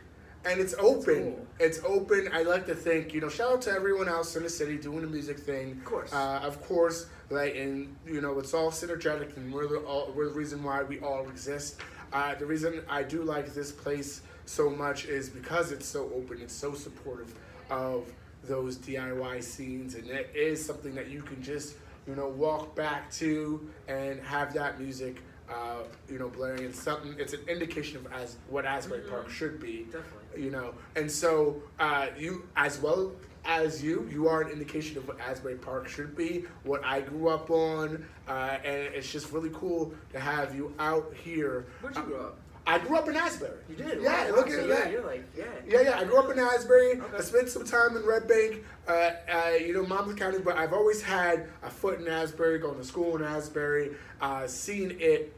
and 0.45 0.61
it's 0.61 0.75
open. 0.79 1.35
cool. 1.35 1.47
It's 1.59 1.81
open. 1.85 2.31
I 2.33 2.43
like 2.43 2.67
to 2.67 2.75
think, 2.75 3.13
you 3.13 3.21
know, 3.21 3.29
shout 3.29 3.53
out 3.53 3.63
to 3.63 3.73
everyone 3.73 4.09
else 4.09 4.37
in 4.37 4.43
the 4.43 4.49
city 4.49 4.77
doing 4.77 5.01
the 5.03 5.07
music 5.09 5.39
thing. 5.39 5.73
Of 5.73 5.85
course. 5.85 6.13
Uh, 6.13 6.41
of 6.43 6.63
course, 6.63 7.07
like, 7.31 7.57
and 7.57 7.95
you 8.07 8.21
know, 8.21 8.39
it's 8.39 8.55
all 8.55 8.71
synergetic, 8.71 9.37
and 9.37 9.53
we're 9.53 9.67
the 9.67 9.79
all, 9.79 10.13
we're 10.15 10.29
the 10.29 10.35
reason 10.35 10.63
why 10.63 10.83
we 10.83 11.01
all 11.01 11.29
exist. 11.29 11.81
Uh, 12.13 12.35
the 12.35 12.47
reason 12.47 12.83
I 12.89 13.03
do 13.03 13.23
like 13.23 13.53
this 13.53 13.71
place 13.71 14.23
so 14.47 14.71
much 14.71 15.05
is 15.07 15.29
because 15.29 15.73
it's 15.73 15.87
so 15.87 16.11
open. 16.15 16.41
It's 16.41 16.55
so 16.55 16.73
supportive 16.75 17.35
of 17.71 18.11
those 18.45 18.79
DIY 18.79 19.43
scenes, 19.43 19.95
and 19.95 20.09
it 20.09 20.31
is 20.35 20.65
something 20.65 20.95
that 20.95 21.11
you 21.11 21.23
can 21.23 21.43
just, 21.43 21.75
you 22.07 22.15
know, 22.15 22.29
walk 22.29 22.75
back 22.75 23.11
to 23.13 23.69
and 23.89 24.21
have 24.23 24.55
that 24.55 24.81
music. 24.81 25.23
Uh, 25.51 25.85
you 26.11 26.19
know, 26.19 26.29
blaring. 26.29 26.65
It's 26.65 26.83
something. 26.83 27.15
It's 27.19 27.33
an 27.33 27.41
indication 27.49 27.97
of 27.97 28.13
as 28.13 28.37
what 28.51 28.67
Asbury 28.67 29.01
Park 29.09 29.31
should 29.31 29.59
be 29.59 29.85
definitely. 29.85 30.19
You 30.39 30.51
know 30.51 30.75
and 30.97 31.11
so 31.11 31.57
uh, 31.81 32.07
you 32.17 32.47
as 32.57 32.79
well 32.81 33.13
as 33.45 33.83
you 33.83 34.07
you 34.13 34.29
are 34.29 34.43
an 34.43 34.51
indication 34.51 34.97
of 34.99 35.07
what 35.09 35.19
asbury 35.21 35.55
park 35.55 35.89
should 35.89 36.17
be 36.17 36.45
what 36.65 36.85
i 36.85 37.01
grew 37.01 37.29
up 37.29 37.51
on 37.51 38.05
uh, 38.29 38.59
and 38.65 38.95
it's 38.95 39.11
just 39.11 39.33
really 39.33 39.51
cool 39.55 39.93
to 40.13 40.21
have 40.21 40.55
you 40.55 40.73
out 40.79 41.13
here 41.25 41.67
Where'd 41.81 41.97
you 41.97 42.03
grow 42.03 42.27
up? 42.27 42.39
i 42.67 42.79
grew 42.79 42.97
up 42.97 43.09
in 43.09 43.17
asbury 43.17 43.53
You 43.71 43.77
did. 43.77 44.03
yeah 44.03 44.29
Wow, 44.31 44.37
look 44.37 44.51
so 44.51 44.61
at 44.61 44.69
yeah, 44.69 44.75
that 44.75 44.93
You're 44.93 45.07
like 45.07 45.25
yeah. 45.37 45.45
yeah, 45.67 45.81
yeah. 45.83 45.99
I 45.99 46.05
grew 46.05 46.19
up 46.19 46.31
in 46.31 46.39
Asbury. 46.39 46.93
Okay. 47.01 47.17
I 47.17 47.21
spent 47.23 47.49
some 47.49 47.65
time 47.65 47.97
in 47.97 48.05
Red 48.05 48.29
Bank, 48.29 48.63
uh, 48.87 49.11
uh, 49.33 49.51
you 49.59 49.73
know, 49.73 49.87
Monmouth 49.87 50.17
County, 50.17 50.39
but 50.39 50.57
I've 50.59 50.73
always 50.75 51.01
had 51.03 51.49
a 51.63 51.71
foot 51.71 51.99
in 52.01 52.09
Asbury, 52.09 52.59
going 52.59 52.77
to 52.79 52.85
school 52.85 53.17
in 53.17 53.23
Asbury, 53.23 53.93
uh, 54.21 54.47
seeing 54.47 54.95
it, 55.01 55.33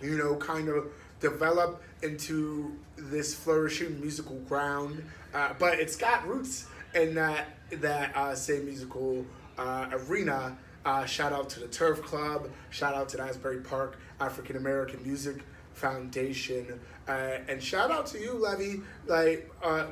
you 0.00 0.16
know, 0.16 0.36
kind 0.36 0.68
of 0.68 0.86
develop 1.22 1.82
into 2.02 2.76
this 2.96 3.34
flourishing 3.34 3.98
musical 4.00 4.36
ground. 4.40 5.02
Uh, 5.32 5.54
but 5.58 5.80
it's 5.80 5.96
got 5.96 6.26
roots 6.26 6.66
in 6.94 7.14
that 7.14 7.56
that 7.70 8.14
uh, 8.14 8.34
same 8.34 8.66
musical 8.66 9.24
uh, 9.56 9.88
arena. 9.92 10.58
Uh, 10.84 11.06
shout 11.06 11.32
out 11.32 11.48
to 11.48 11.60
the 11.60 11.68
Turf 11.68 12.02
Club. 12.02 12.50
Shout 12.70 12.94
out 12.94 13.08
to 13.10 13.16
the 13.16 13.22
Asbury 13.22 13.60
Park 13.60 13.98
African 14.20 14.56
American 14.56 15.02
Music 15.02 15.42
Foundation. 15.72 16.78
Uh, 17.08 17.38
and 17.48 17.62
shout 17.62 17.90
out 17.90 18.06
to 18.06 18.18
you, 18.18 18.32
Levy. 18.34 18.82
Like, 19.06 19.50
uh, 19.62 19.86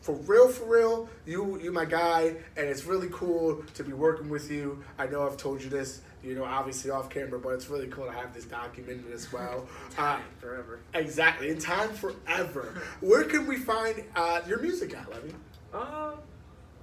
for 0.00 0.14
real, 0.14 0.48
for 0.48 0.64
real, 0.64 1.08
you 1.26 1.60
you 1.60 1.70
my 1.72 1.84
guy, 1.84 2.34
and 2.56 2.66
it's 2.66 2.84
really 2.86 3.08
cool 3.12 3.62
to 3.74 3.84
be 3.84 3.92
working 3.92 4.30
with 4.30 4.50
you. 4.50 4.82
I 4.98 5.06
know 5.06 5.26
I've 5.26 5.36
told 5.36 5.62
you 5.62 5.68
this, 5.68 6.00
you 6.22 6.34
know, 6.34 6.44
obviously 6.44 6.90
off 6.90 7.08
camera, 7.10 7.38
but 7.38 7.50
it's 7.50 7.68
really 7.68 7.86
cool 7.88 8.06
to 8.06 8.12
have 8.12 8.34
this 8.34 8.44
documented 8.44 9.10
as 9.12 9.32
well. 9.32 9.66
Uh, 9.98 10.18
forever. 10.38 10.80
exactly, 10.94 11.48
in 11.50 11.58
time 11.58 11.90
forever. 11.90 12.80
Where 13.00 13.24
can 13.24 13.46
we 13.46 13.56
find 13.56 14.02
uh, 14.16 14.40
your 14.46 14.60
music 14.60 14.94
at, 14.94 15.10
Levy? 15.10 15.34
Uh, 15.74 16.12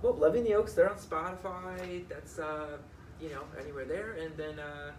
well, 0.01 0.13
Levy 0.13 0.39
and 0.39 0.47
the 0.47 0.53
Oaks, 0.53 0.73
they're 0.73 0.89
on 0.89 0.97
Spotify. 0.97 2.07
That's, 2.07 2.37
uh, 2.37 2.77
you 3.19 3.29
know, 3.29 3.41
anywhere 3.59 3.85
there. 3.85 4.13
And 4.13 4.35
then, 4.37 4.59
uh, 4.59 4.91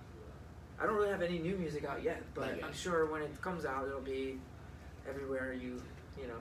I 0.81 0.87
don't 0.87 0.97
really 0.97 1.11
have 1.11 1.23
any 1.23 1.39
new 1.39 1.57
music 1.57 1.85
out 1.85 2.03
yet, 2.03 2.23
but 2.35 2.57
yet. 2.57 2.65
I'm 2.65 2.73
sure 2.73 3.07
when 3.07 3.23
it 3.23 3.41
comes 3.43 3.65
out, 3.65 3.87
it'll 3.87 4.01
be 4.01 4.39
everywhere 5.09 5.53
you, 5.53 5.81
you 6.21 6.27
know, 6.29 6.35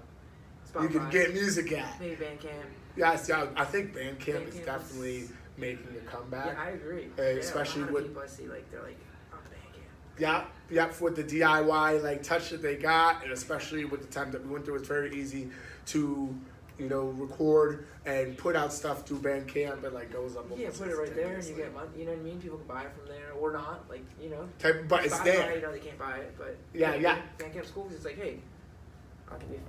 Spotify. 0.72 0.84
You 0.84 1.00
can 1.00 1.10
get 1.10 1.34
music 1.34 1.72
at. 1.74 2.00
Maybe 2.00 2.16
Bandcamp. 2.16 2.66
Yes, 2.96 3.28
yeah, 3.30 3.48
I 3.56 3.66
think 3.66 3.94
Bandcamp 3.94 4.18
Bandcamp 4.20 4.48
is- 4.48 4.56
definitely 4.66 5.30
making 5.58 5.88
a 5.98 6.10
comeback. 6.10 6.54
Yeah, 6.56 6.62
I 6.63 6.70
agree. 6.70 7.08
Uh, 7.17 7.22
yeah, 7.22 7.28
especially 7.39 7.84
with- 7.86 8.06
people 8.08 8.22
I 8.22 8.28
see, 8.28 8.48
like, 8.48 8.70
they're 8.72 8.82
like, 8.82 8.98
Bandcamp. 9.32 10.20
Yeah, 10.20 10.46
yeah, 10.70 10.91
with 11.00 11.15
the 11.15 11.24
DIY 11.24 12.04
like 12.04 12.24
touch 12.24 12.50
that 12.52 12.62
they 12.62 12.76
got, 12.76 13.24
and 13.24 13.32
especially 13.32 13.86
with 13.86 14.02
the 14.02 14.08
time 14.08 14.32
that 14.32 14.43
we 14.46 14.52
went 14.54 14.65
through, 14.65 14.76
it's 14.76 14.88
very 14.88 15.13
easy 15.15 15.50
to, 15.88 16.36
you 16.78 16.89
know, 16.89 17.08
record 17.10 17.88
and 18.06 18.38
put 18.38 18.56
out 18.56 18.72
stuff 18.74 19.06
through 19.08 19.20
Bandcamp 19.20 19.84
and 19.84 19.93
like 19.93 20.12
goes 20.12 20.36
up. 20.36 20.46
Yeah, 20.56 20.70
put 20.76 20.88
it 20.88 20.96
right 20.98 21.13
there, 21.15 21.36
and 21.36 21.43
you 21.46 21.56
get 21.56 21.74
money. 21.74 21.89
You 21.98 22.06
know 22.06 22.12
what 22.12 22.20
I 22.20 22.24
mean? 22.24 22.39
People 22.41 22.58
can 22.58 22.67
buy 22.67 22.84
it 22.84 22.91
from 22.98 23.08
there 23.08 23.32
or 23.39 23.52
not. 23.52 23.86
Like, 23.89 24.04
you 24.22 24.30
know, 24.30 24.48
Type, 24.60 24.86
but 24.88 25.06
it's 25.06 25.20
there. 25.20 25.56
You 25.56 25.62
know, 25.62 25.72
they 25.72 25.80
can't 25.80 25.98
buy 26.00 26.17
it, 26.17 26.36
but 26.38 26.56
Yeah, 26.74 26.96
yeah. 26.96 27.20
Bandcamp's 27.38 27.72
cool 27.72 27.84
'cause 27.86 27.96
it's 27.96 28.06
like, 28.06 28.17
hey, 28.17 28.39
I'll 29.32 29.38
give 29.39 29.50
you 29.52 29.60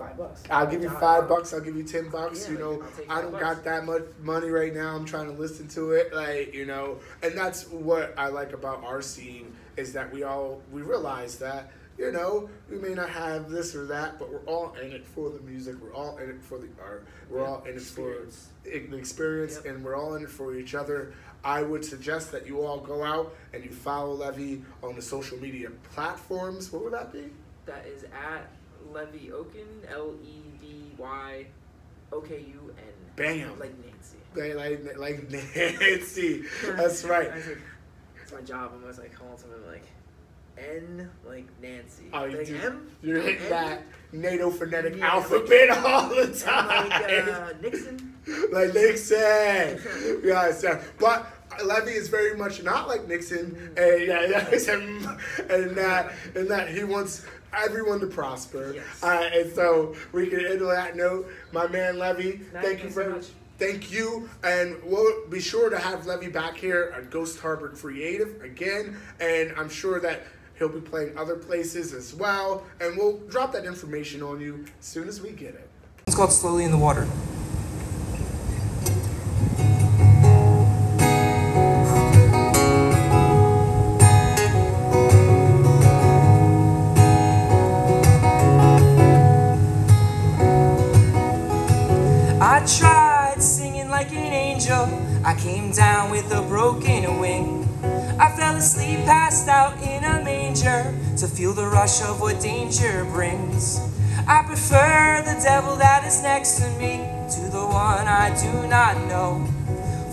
five 0.00 0.16
bucks. 0.16 0.42
I'll 0.50 0.66
give 0.66 0.82
you 0.82 0.90
five 0.90 1.28
bucks. 1.28 1.52
I'll 1.54 1.60
give 1.60 1.76
you 1.76 1.84
ten 1.84 2.08
bucks. 2.08 2.46
Yeah, 2.46 2.52
you 2.54 2.58
know, 2.58 2.82
I 3.08 3.20
don't 3.22 3.32
bucks. 3.32 3.44
got 3.44 3.64
that 3.64 3.84
much 3.86 4.02
money 4.20 4.48
right 4.48 4.74
now. 4.74 4.96
I'm 4.96 5.04
trying 5.04 5.26
to 5.26 5.32
listen 5.40 5.68
to 5.68 5.92
it, 5.92 6.12
like 6.14 6.54
you 6.54 6.66
know, 6.66 6.98
and 7.22 7.36
that's 7.36 7.68
what 7.68 8.14
I 8.18 8.28
like 8.28 8.52
about 8.52 8.82
our 8.84 9.02
scene 9.02 9.54
is 9.76 9.92
that 9.92 10.12
we 10.12 10.22
all 10.24 10.60
we 10.72 10.82
realize 10.82 11.38
that 11.38 11.70
you 11.98 12.10
know 12.12 12.48
we 12.70 12.76
may 12.78 12.94
not 12.94 13.10
have 13.10 13.50
this 13.50 13.74
or 13.76 13.86
that, 13.86 14.18
but 14.18 14.30
we're 14.32 14.44
all 14.46 14.72
in 14.82 14.90
it 14.92 15.06
for 15.06 15.30
the 15.30 15.40
music. 15.40 15.76
We're 15.80 15.94
all 15.94 16.16
in 16.18 16.30
it 16.30 16.42
for 16.42 16.58
the 16.58 16.68
art. 16.82 17.06
We're 17.28 17.44
all 17.46 17.62
in 17.64 17.76
it 17.76 17.82
for 17.82 18.14
the 18.64 18.96
experience, 18.96 19.60
Yep. 19.64 19.66
and 19.74 19.84
we're 19.84 19.96
all 19.96 20.14
in 20.16 20.22
it 20.24 20.30
for 20.30 20.54
each 20.54 20.74
other. 20.74 21.12
I 21.42 21.62
would 21.62 21.84
suggest 21.84 22.32
that 22.32 22.46
you 22.46 22.60
all 22.62 22.78
go 22.80 23.02
out 23.02 23.34
and 23.54 23.64
you 23.64 23.70
follow 23.70 24.12
Levy 24.12 24.62
on 24.82 24.94
the 24.94 25.00
social 25.02 25.38
media 25.38 25.70
platforms. 25.94 26.70
What 26.72 26.84
would 26.84 26.92
that 26.92 27.12
be? 27.12 27.30
That 27.64 27.86
is 27.86 28.04
at 28.04 28.50
Levy 28.92 29.30
Okun, 29.32 29.66
L 29.88 30.14
E 30.22 30.42
V 30.60 30.92
Y 30.98 31.46
O 32.12 32.20
K 32.20 32.38
U 32.40 32.74
N. 32.76 32.84
Bam. 33.16 33.58
Like 33.58 33.74
Nancy. 33.84 34.16
They 34.34 34.54
like 34.54 34.96
like 34.98 35.30
Nancy. 35.30 36.42
That's 36.64 37.04
right. 37.04 37.30
Like, 37.30 37.58
it's 38.22 38.32
my 38.32 38.40
job. 38.42 38.72
I'm 38.74 38.82
always 38.82 38.98
like 38.98 39.14
calling 39.14 39.38
someone 39.38 39.66
like 39.66 39.84
N, 40.58 41.10
like 41.26 41.46
Nancy. 41.62 42.04
Oh, 42.12 42.24
you 42.24 42.38
like 42.38 42.46
do. 42.46 42.56
M? 42.56 42.90
You're 43.02 43.20
hitting 43.20 43.42
M? 43.44 43.50
that 43.50 43.82
NATO 44.12 44.50
phonetic 44.50 44.96
Yeah, 44.96 45.14
alphabet 45.14 45.70
all 45.70 46.08
the 46.08 46.34
time. 46.34 46.88
like 46.88 47.28
uh, 47.28 47.52
Nixon. 47.60 48.14
like 48.52 48.74
Nixon. 48.74 50.20
yeah. 50.24 50.80
But 50.98 51.26
Levy 51.64 51.92
is 51.92 52.08
very 52.08 52.36
much 52.36 52.62
not 52.62 52.88
like 52.88 53.08
Nixon, 53.08 53.72
and 53.76 54.02
yeah, 54.06 54.26
yeah, 54.26 54.48
and 55.50 55.76
that 55.76 56.12
and 56.34 56.48
that 56.48 56.68
he 56.68 56.84
wants 56.84 57.24
everyone 57.56 58.00
to 58.00 58.06
prosper. 58.06 58.72
Yes. 58.74 59.02
Uh, 59.02 59.30
and 59.32 59.52
so 59.52 59.94
we 60.12 60.26
can 60.26 60.44
end 60.44 60.62
on 60.62 60.68
that 60.68 60.96
note. 60.96 61.28
My 61.52 61.66
man 61.66 61.98
Levy, 61.98 62.40
Nice, 62.52 62.62
thank 62.64 62.64
you 62.64 62.78
thanks 62.78 62.94
so 62.94 63.00
very 63.02 63.12
much. 63.12 63.26
Thank 63.58 63.92
you, 63.92 64.28
and 64.42 64.76
we'll 64.82 65.28
be 65.28 65.38
sure 65.38 65.68
to 65.68 65.78
have 65.78 66.06
Levy 66.06 66.28
back 66.28 66.56
here 66.56 66.94
at 66.96 67.10
Ghost 67.10 67.38
Harbor 67.40 67.68
Creative 67.68 68.40
again, 68.42 68.96
and 69.20 69.52
I'm 69.54 69.68
sure 69.68 70.00
that 70.00 70.22
he'll 70.58 70.70
be 70.70 70.80
playing 70.80 71.16
other 71.18 71.36
places 71.36 71.92
as 71.92 72.14
well, 72.14 72.64
and 72.80 72.96
we'll 72.96 73.18
drop 73.28 73.52
that 73.52 73.66
information 73.66 74.22
on 74.22 74.40
you 74.40 74.64
as 74.78 74.86
soon 74.86 75.08
as 75.08 75.20
we 75.20 75.30
get 75.32 75.54
it. 75.54 75.68
It's 76.06 76.16
called 76.16 76.32
Slowly 76.32 76.64
in 76.64 76.70
the 76.70 76.78
Water. 76.78 77.06
Asleep, 98.60 98.98
passed 99.06 99.48
out 99.48 99.72
in 99.82 100.04
a 100.04 100.22
manger 100.22 100.94
to 101.16 101.26
feel 101.26 101.54
the 101.54 101.66
rush 101.66 102.02
of 102.02 102.20
what 102.20 102.42
danger 102.42 103.06
brings. 103.06 103.80
I 104.28 104.42
prefer 104.42 105.22
the 105.24 105.40
devil 105.42 105.76
that 105.76 106.04
is 106.04 106.22
next 106.22 106.60
to 106.60 106.68
me 106.72 106.98
to 107.36 107.40
the 107.50 107.64
one 107.64 108.06
I 108.06 108.28
do 108.38 108.68
not 108.68 108.98
know. 109.08 109.48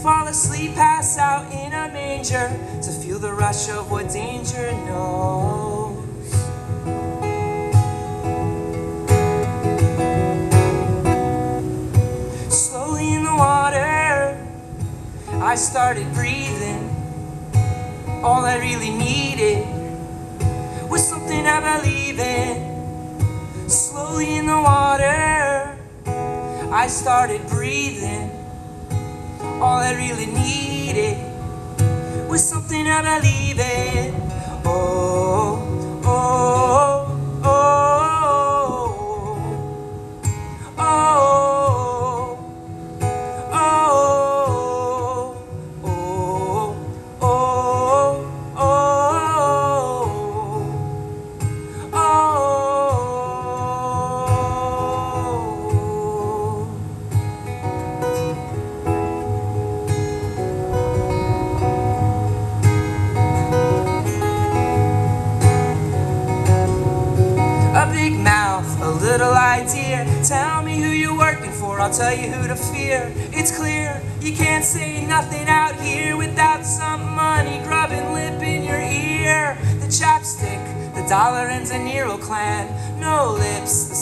fall 0.02 0.28
asleep, 0.28 0.76
pass 0.76 1.18
out 1.18 1.52
in 1.52 1.74
a 1.74 1.92
manger 1.92 2.48
to 2.84 2.90
feel 2.90 3.20
the 3.20 3.34
rush 3.34 3.68
of 3.68 3.92
what 3.92 4.10
danger 4.14 4.72
knows. 4.72 6.06
Slowly 12.48 13.14
in 13.14 13.26
the 13.26 13.36
water, 13.36 14.42
I 15.34 15.56
started 15.56 16.14
breathing. 16.14 16.77
All 18.28 18.44
I 18.44 18.58
really 18.58 18.90
needed 18.90 19.66
was 20.90 21.08
something 21.08 21.48
I 21.48 21.80
believe 21.80 22.20
in. 22.20 23.70
Slowly 23.70 24.36
in 24.36 24.48
the 24.48 24.60
water, 24.60 25.78
I 26.70 26.88
started 26.90 27.48
breathing. 27.48 28.30
All 29.62 29.80
I 29.80 29.94
really 29.96 30.26
needed 30.26 31.18
was 32.28 32.44
something 32.44 32.86
I 32.86 33.02
believe 33.02 33.60
in. 33.60 34.14
Oh, 34.66 35.27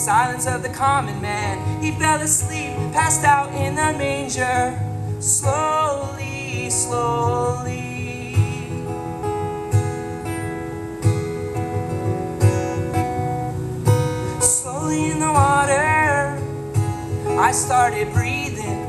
silence 0.06 0.46
of 0.46 0.62
the 0.62 0.68
common 0.68 1.20
man. 1.20 1.82
He 1.82 1.90
fell 1.90 2.20
asleep, 2.20 2.76
passed 2.92 3.24
out 3.24 3.52
in 3.52 3.74
the 3.74 3.92
manger. 3.98 4.78
Slowly, 5.18 6.70
slowly. 6.70 8.36
Slowly 14.40 15.10
in 15.10 15.18
the 15.18 15.32
water, 15.32 16.38
I 17.40 17.50
started 17.50 18.12
breathing. 18.12 18.86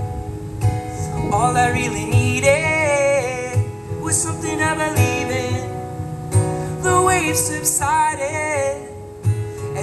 All 1.33 1.57
I 1.57 1.71
really 1.71 2.05
needed 2.05 3.57
was 4.03 4.15
something 4.21 4.61
I 4.61 4.73
believe 4.85 5.29
in. 5.45 6.83
The 6.83 7.01
waves 7.01 7.39
subsided 7.39 8.76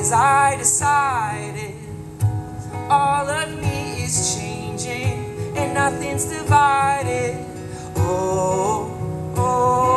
as 0.05 0.13
I 0.13 0.57
decided 0.59 1.75
all 2.91 3.27
of 3.27 3.49
me 3.57 4.05
is 4.05 4.37
changing 4.37 5.57
and 5.57 5.73
nothing's 5.73 6.27
divided. 6.27 7.43
Oh, 7.97 9.33
oh. 9.35 9.94